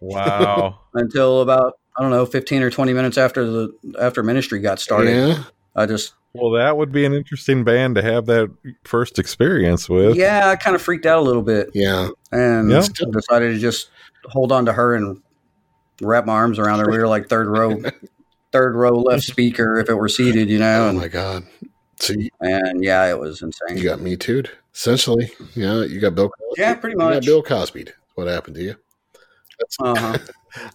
[0.01, 0.81] Wow.
[0.95, 5.17] until about I don't know, fifteen or twenty minutes after the after ministry got started.
[5.17, 5.45] yeah.
[5.75, 8.51] I just well, that would be an interesting band to have that
[8.85, 10.17] first experience with.
[10.17, 12.09] yeah, I kind of freaked out a little bit Yeah.
[12.31, 12.87] and Yeah.
[13.11, 13.89] decided to just
[14.27, 15.21] hold on to her and
[16.03, 16.91] wrap my arms around her.
[16.91, 17.83] We were like third row,
[18.53, 20.87] third row left speaker if it were seated, you know.
[20.87, 21.45] Oh, And, my God.
[21.99, 23.77] So you, and yeah, it was insane.
[23.77, 24.45] you got me too,
[24.75, 25.31] essentially.
[25.55, 25.83] Yeah.
[25.85, 26.61] You got Bill Cosby.
[26.61, 27.27] yeah, pretty You got much.
[27.27, 27.87] Bill Cosby.
[28.15, 28.77] What happened to you?
[29.79, 30.17] Uh-huh.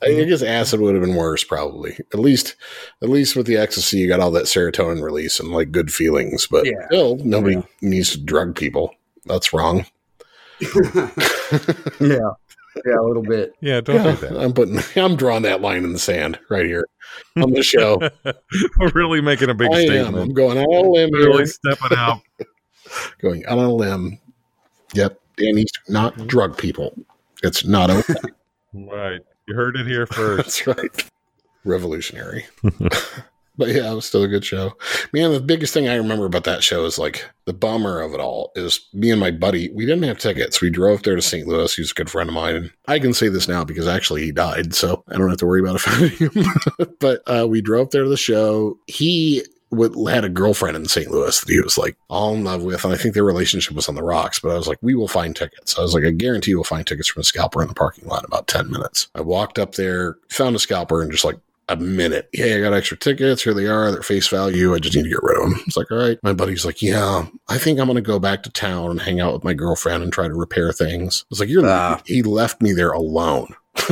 [0.03, 1.97] I I guess acid would have been worse, probably.
[2.13, 2.55] At least,
[3.01, 6.45] at least with the ecstasy, you got all that serotonin release and like good feelings.
[6.45, 6.85] But Yeah.
[6.85, 7.61] still, nobody Yeah.
[7.81, 8.93] needs to drug people.
[9.25, 9.87] That's wrong.
[11.99, 12.29] yeah,
[12.85, 13.53] yeah, a little bit.
[13.61, 14.37] Yeah, don't Yeah, do that.
[14.37, 16.87] I'm putting, I'm drawing that line in the sand right here
[17.37, 17.99] on the show.
[18.79, 19.85] We're really making a big I am.
[19.85, 20.17] statement.
[20.17, 21.27] I'm going out on a limb here.
[21.27, 22.21] Really stepping out.
[23.19, 24.19] Going out on a limb.
[24.93, 26.27] Yep, Dan needs not hmm.
[26.27, 26.95] drug people.
[27.43, 28.13] It's not okay.
[28.73, 29.21] right.
[29.47, 30.65] You heard it here first.
[30.65, 31.09] That's right.
[31.63, 32.45] Revolutionary.
[33.57, 34.77] But yeah, it was still a good show.
[35.13, 38.19] Man, the biggest thing I remember about that show is like the bummer of it
[38.19, 40.61] all is me and my buddy, we didn't have tickets.
[40.61, 41.47] We drove there to St.
[41.47, 41.73] Louis.
[41.75, 42.55] He's a good friend of mine.
[42.55, 44.73] And I can say this now because actually he died.
[44.73, 46.45] So I don't have to worry about offending him.
[46.99, 48.77] but uh, we drove there to the show.
[48.87, 49.43] He
[50.07, 51.11] had a girlfriend in St.
[51.11, 53.89] Louis that he was like all in love with, and I think their relationship was
[53.89, 54.39] on the rocks.
[54.39, 55.77] But I was like, we will find tickets.
[55.77, 58.21] I was like, I guarantee we'll find tickets from a scalper in the parking lot
[58.21, 59.09] in about ten minutes.
[59.15, 61.37] I walked up there, found a scalper, and just like
[61.67, 62.29] a minute.
[62.33, 63.43] Hey, I got extra tickets.
[63.43, 63.91] Here they are.
[63.91, 64.73] They're face value.
[64.75, 65.59] I just need to get rid of them.
[65.67, 66.17] It's like, all right.
[66.23, 69.19] My buddy's like, yeah, I think I'm going to go back to town and hang
[69.19, 71.25] out with my girlfriend and try to repair things.
[71.31, 72.01] It's like, you're, Ah.
[72.05, 73.55] he left me there alone.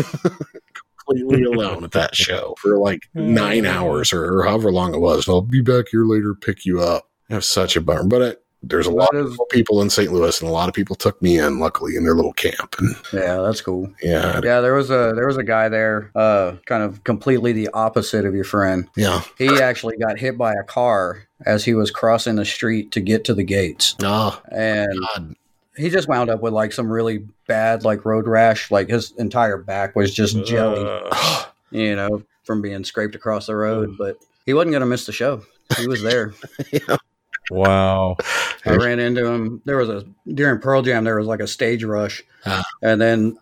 [1.05, 5.28] Completely alone at that show for like nine hours or, or however long it was.
[5.28, 7.09] I'll be back here later, pick you up.
[7.30, 8.05] I have such a bummer.
[8.07, 10.11] But it, there's a lot of people in St.
[10.11, 12.76] Louis, and a lot of people took me in, luckily, in their little camp.
[12.80, 13.91] And Yeah, that's cool.
[14.01, 17.70] yeah, Yeah, there was a there was a guy there, uh, kind of completely the
[17.74, 18.88] opposite of your friend.
[18.95, 19.22] yeah.
[19.38, 23.26] He actually got hit by a car as he was crossing the street to get
[23.26, 25.36] to the gates, Oh, and God.
[25.76, 28.72] he just wound up with like some really bad like road rash.
[28.72, 33.55] Like his entire back was just jelly, Uh, you know, from being scraped across the
[33.57, 33.97] road.
[33.97, 35.41] But he wasn't gonna miss the show.
[35.78, 36.34] He was there.
[37.54, 38.18] wow.
[38.66, 39.62] I ran into him.
[39.66, 41.04] There was a during Pearl Jam.
[41.04, 42.64] There was like a stage rush, Ah.
[42.82, 43.38] and then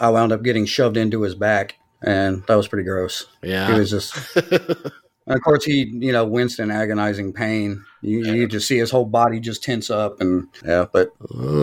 [0.00, 3.26] I wound up getting shoved into his back, and that was pretty gross.
[3.42, 3.72] Yeah.
[3.72, 7.84] He was just, and of course, he you know winced in agonizing pain.
[8.00, 11.10] You, you just see his whole body just tense up, and yeah, but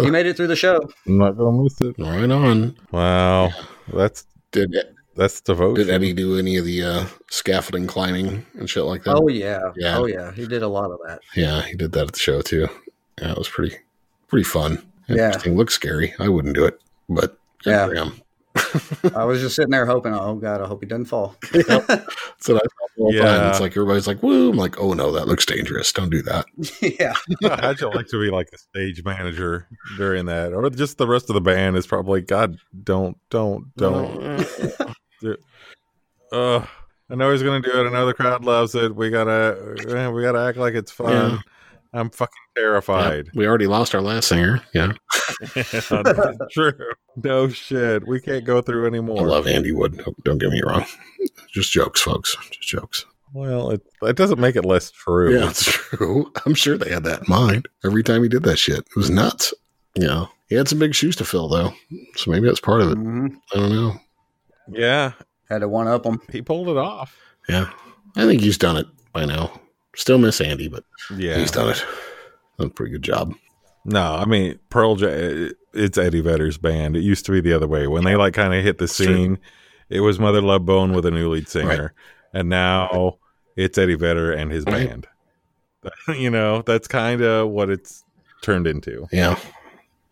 [0.03, 0.79] he made it through the show.
[1.07, 1.95] I'm not gonna miss it.
[1.97, 2.75] right on.
[2.91, 3.51] Wow.
[3.93, 4.75] That's Did
[5.15, 5.85] that's devotion.
[5.87, 9.15] did Eddie do any of the uh, scaffolding climbing and shit like that?
[9.15, 9.97] Oh yeah, Yeah.
[9.97, 11.19] oh yeah, he did a lot of that.
[11.35, 12.67] Yeah, he did that at the show too.
[13.21, 13.77] Yeah, it was pretty
[14.27, 14.85] pretty fun.
[15.07, 15.27] Yeah.
[15.27, 15.55] Interesting.
[15.55, 16.13] Looks scary.
[16.19, 17.87] I wouldn't do it, but Yeah.
[17.87, 18.11] for.
[19.15, 21.35] I was just sitting there hoping, oh god, I hope he doesn't fall.
[21.51, 23.21] That's what I thought the whole time.
[23.21, 23.49] Yeah.
[23.49, 25.91] It's like everybody's like, "Woo!" I'm like, "Oh no, that looks dangerous.
[25.91, 26.45] Don't do that."
[26.99, 27.13] yeah,
[27.59, 31.29] How'd you like to be like a stage manager during that, or just the rest
[31.29, 32.57] of the band is probably God.
[32.83, 34.39] Don't, don't, don't.
[36.31, 36.65] Uh,
[37.09, 37.87] I know he's gonna do it.
[37.87, 38.95] I know the crowd loves it.
[38.95, 39.75] We gotta,
[40.11, 41.11] we gotta act like it's fun.
[41.11, 41.37] Yeah.
[41.93, 43.29] I'm fucking Yeah, terrified.
[43.35, 44.61] we already lost our last singer.
[44.73, 44.91] Yeah,
[46.51, 46.73] True.
[47.23, 48.05] No shit.
[48.07, 49.19] We can't go through anymore.
[49.21, 49.97] I love Andy Wood.
[49.97, 50.85] Don't- Don't get me wrong.
[51.53, 52.35] Just jokes, folks.
[52.51, 53.05] Just jokes.
[53.33, 55.37] Well, it it doesn't make it less true.
[55.37, 56.31] Yeah, it's true.
[56.45, 58.79] I'm sure they had that in mind every time he did that shit.
[58.79, 59.53] It was nuts.
[59.95, 61.73] Yeah, he had some big shoes to fill though,
[62.15, 62.97] so maybe that's part of it.
[62.97, 63.35] Mhm.
[63.53, 63.95] I don't know.
[64.71, 65.13] Yeah,
[65.49, 66.21] had to one up him.
[66.31, 67.17] he pulled it off.
[67.49, 67.69] Yeah,
[68.15, 69.59] I think he's done it by now.
[69.95, 70.83] Still miss Andy, but
[71.15, 71.37] Yeah.
[71.37, 71.85] he's done it.
[72.57, 73.33] Done a pretty good job.
[73.85, 75.51] No, I mean Pearl Jam.
[75.73, 76.95] It's Eddie Vedder's band.
[76.97, 79.37] It used to be the other way when they like kind of hit the scene.
[79.89, 81.93] It was Mother Love Bone with a new lead singer,
[82.33, 83.17] and now
[83.55, 85.07] it's Eddie Vedder and his band.
[86.07, 88.03] you know, that's kind of what it's
[88.41, 89.05] turned into.
[89.11, 89.37] Yeah.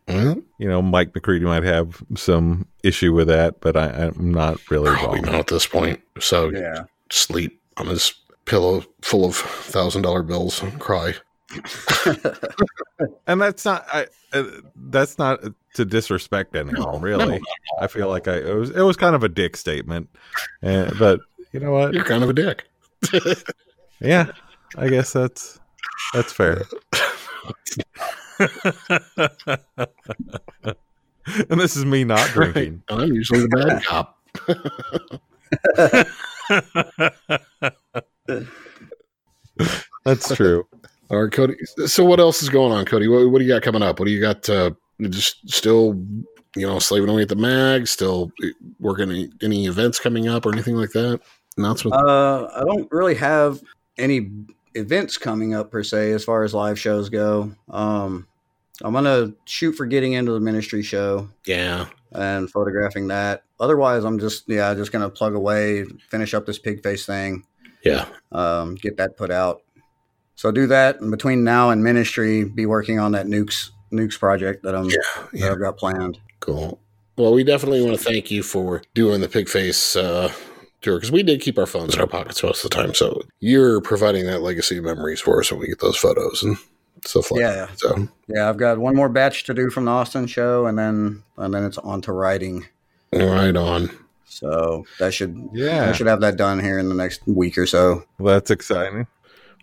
[0.08, 4.60] Well, You know, Mike McCready might have some issue with that, but I, I'm not
[4.70, 5.26] really probably involved.
[5.32, 6.01] not at this point.
[6.20, 8.14] So Yeah, sleep on his
[8.45, 11.14] pillow full of thousand dollar bills and cry.
[13.28, 13.86] And that's not.
[13.93, 14.43] I, uh,
[14.76, 15.39] that's not
[15.76, 17.01] to disrespect anyone.
[17.01, 17.41] really,
[17.80, 20.10] I feel like I it was it was kind of a dick statement,
[20.62, 21.20] uh, but
[21.51, 21.93] you know what?
[21.93, 22.66] You're kind of a dick.
[23.99, 24.32] Yeah,
[24.78, 25.60] I guess that's
[26.14, 26.64] that's fair.
[31.49, 32.84] and this is me not drinking.
[32.89, 34.19] And I'm usually the bad cop.
[40.05, 40.67] That's true.
[41.09, 41.55] All right, Cody.
[41.86, 43.07] So what else is going on, Cody?
[43.07, 43.99] What, what do you got coming up?
[43.99, 44.49] What do you got?
[44.49, 44.71] Uh,
[45.09, 45.95] just still,
[46.55, 47.88] you know, slaving away at the mag.
[47.88, 48.31] Still
[48.79, 51.21] working any, any events coming up or anything like that?
[51.57, 51.95] Announcement.
[51.95, 53.61] uh, I don't really have
[53.97, 54.31] any
[54.76, 57.53] events coming up per se as far as live shows go.
[57.69, 58.28] Um,
[58.82, 61.88] I'm gonna shoot for getting into the ministry show yeah.
[62.11, 63.43] and photographing that.
[63.59, 67.45] Otherwise, I'm just yeah, just gonna plug away, finish up this Pigface thing,
[67.84, 68.05] Yeah.
[68.32, 69.61] um, get that put out.
[70.36, 74.63] So do that, and between now and ministry, be working on that nukes nukes project
[74.63, 74.97] that I'm Yeah.
[75.15, 75.51] that Yeah.
[75.51, 76.19] I've got planned.
[76.39, 76.80] Cool.
[77.15, 80.34] Well, we definitely want to thank you for doing the Pigface uh,
[80.84, 82.93] tour because we did keep our phones in our pockets most of the time.
[82.93, 86.57] So you're providing that legacy of memories for us when we get those photos and
[87.05, 87.53] stuff like Yeah.
[87.67, 87.79] that.
[87.79, 91.23] So Yeah, I've got one more batch to do from the Austin show, and then
[91.38, 92.65] and then it's on to writing.
[93.11, 93.89] right on.
[94.25, 97.65] So that should yeah, I should have that done here in the next week or
[97.67, 98.03] so.
[98.19, 99.07] that's exciting.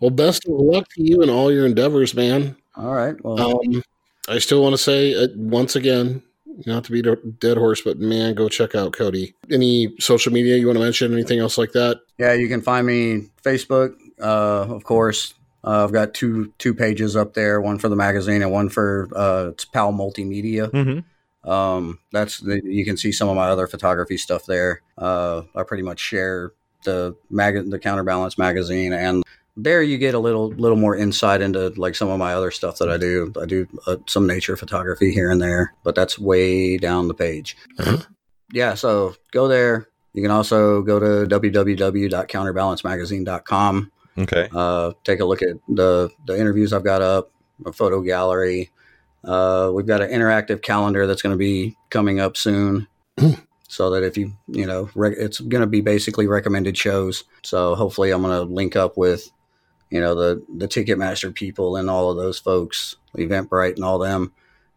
[0.01, 2.57] Well, best of luck to you and all your endeavors, man.
[2.77, 3.15] All right.
[3.23, 3.83] Well, Um,
[4.29, 6.23] I still want to say uh, once again,
[6.67, 9.35] not to be a dead horse, but man, go check out Cody.
[9.51, 11.13] Any social media you want to mention?
[11.13, 12.01] Anything else like that?
[12.21, 15.33] yeah, you can find me Facebook, uh, of course.
[15.65, 19.09] Uh, I've got two two pages up there, one for the magazine and one for
[19.17, 20.71] uh, it's Powell Multimedia.
[20.71, 21.51] Mm-hmm.
[21.51, 24.83] Um, that's the, you can see some of my other photography stuff there.
[24.99, 26.53] Uh, I pretty much share
[26.85, 29.23] the mag the Counterbalance magazine and
[29.63, 32.79] there you get a little little more insight into like some of my other stuff
[32.79, 33.33] that I do.
[33.41, 37.57] I do uh, some nature photography here and there, but that's way down the page.
[37.79, 37.99] Uh-huh.
[38.53, 39.89] Yeah, so go there.
[40.13, 43.93] You can also go to www.counterbalancemagazine.com.
[44.19, 44.49] Okay.
[44.53, 47.31] Uh, take a look at the the interviews I've got up,
[47.65, 48.71] a photo gallery.
[49.23, 52.89] Uh, we've got an interactive calendar that's going to be coming up soon,
[53.69, 57.25] so that if you you know re- it's going to be basically recommended shows.
[57.45, 59.31] So hopefully, I'm going to link up with
[59.91, 64.33] you know the the Ticketmaster people and all of those folks, Eventbrite and all them,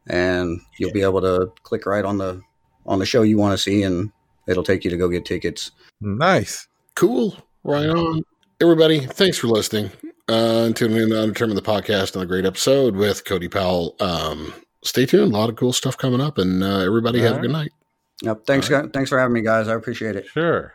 [0.08, 2.42] and you'll be able to click right on the
[2.86, 4.12] on the show you want to see, and
[4.48, 5.72] it'll take you to go get tickets.
[6.02, 6.68] Nice.
[6.96, 7.36] Cool.
[7.64, 8.24] Right on.
[8.62, 9.92] Everybody, thanks for listening.
[10.30, 13.96] Uh, and tuning in to Undetermined the podcast on a great episode with Cody Powell.
[14.00, 14.54] Um,
[14.84, 15.34] stay tuned.
[15.34, 16.38] A lot of cool stuff coming up.
[16.38, 17.72] And uh, everybody have a good night.
[18.22, 18.46] Yep.
[18.46, 18.90] Thanks, guys.
[18.94, 19.68] Thanks for having me, guys.
[19.68, 20.28] I appreciate it.
[20.28, 20.74] Sure.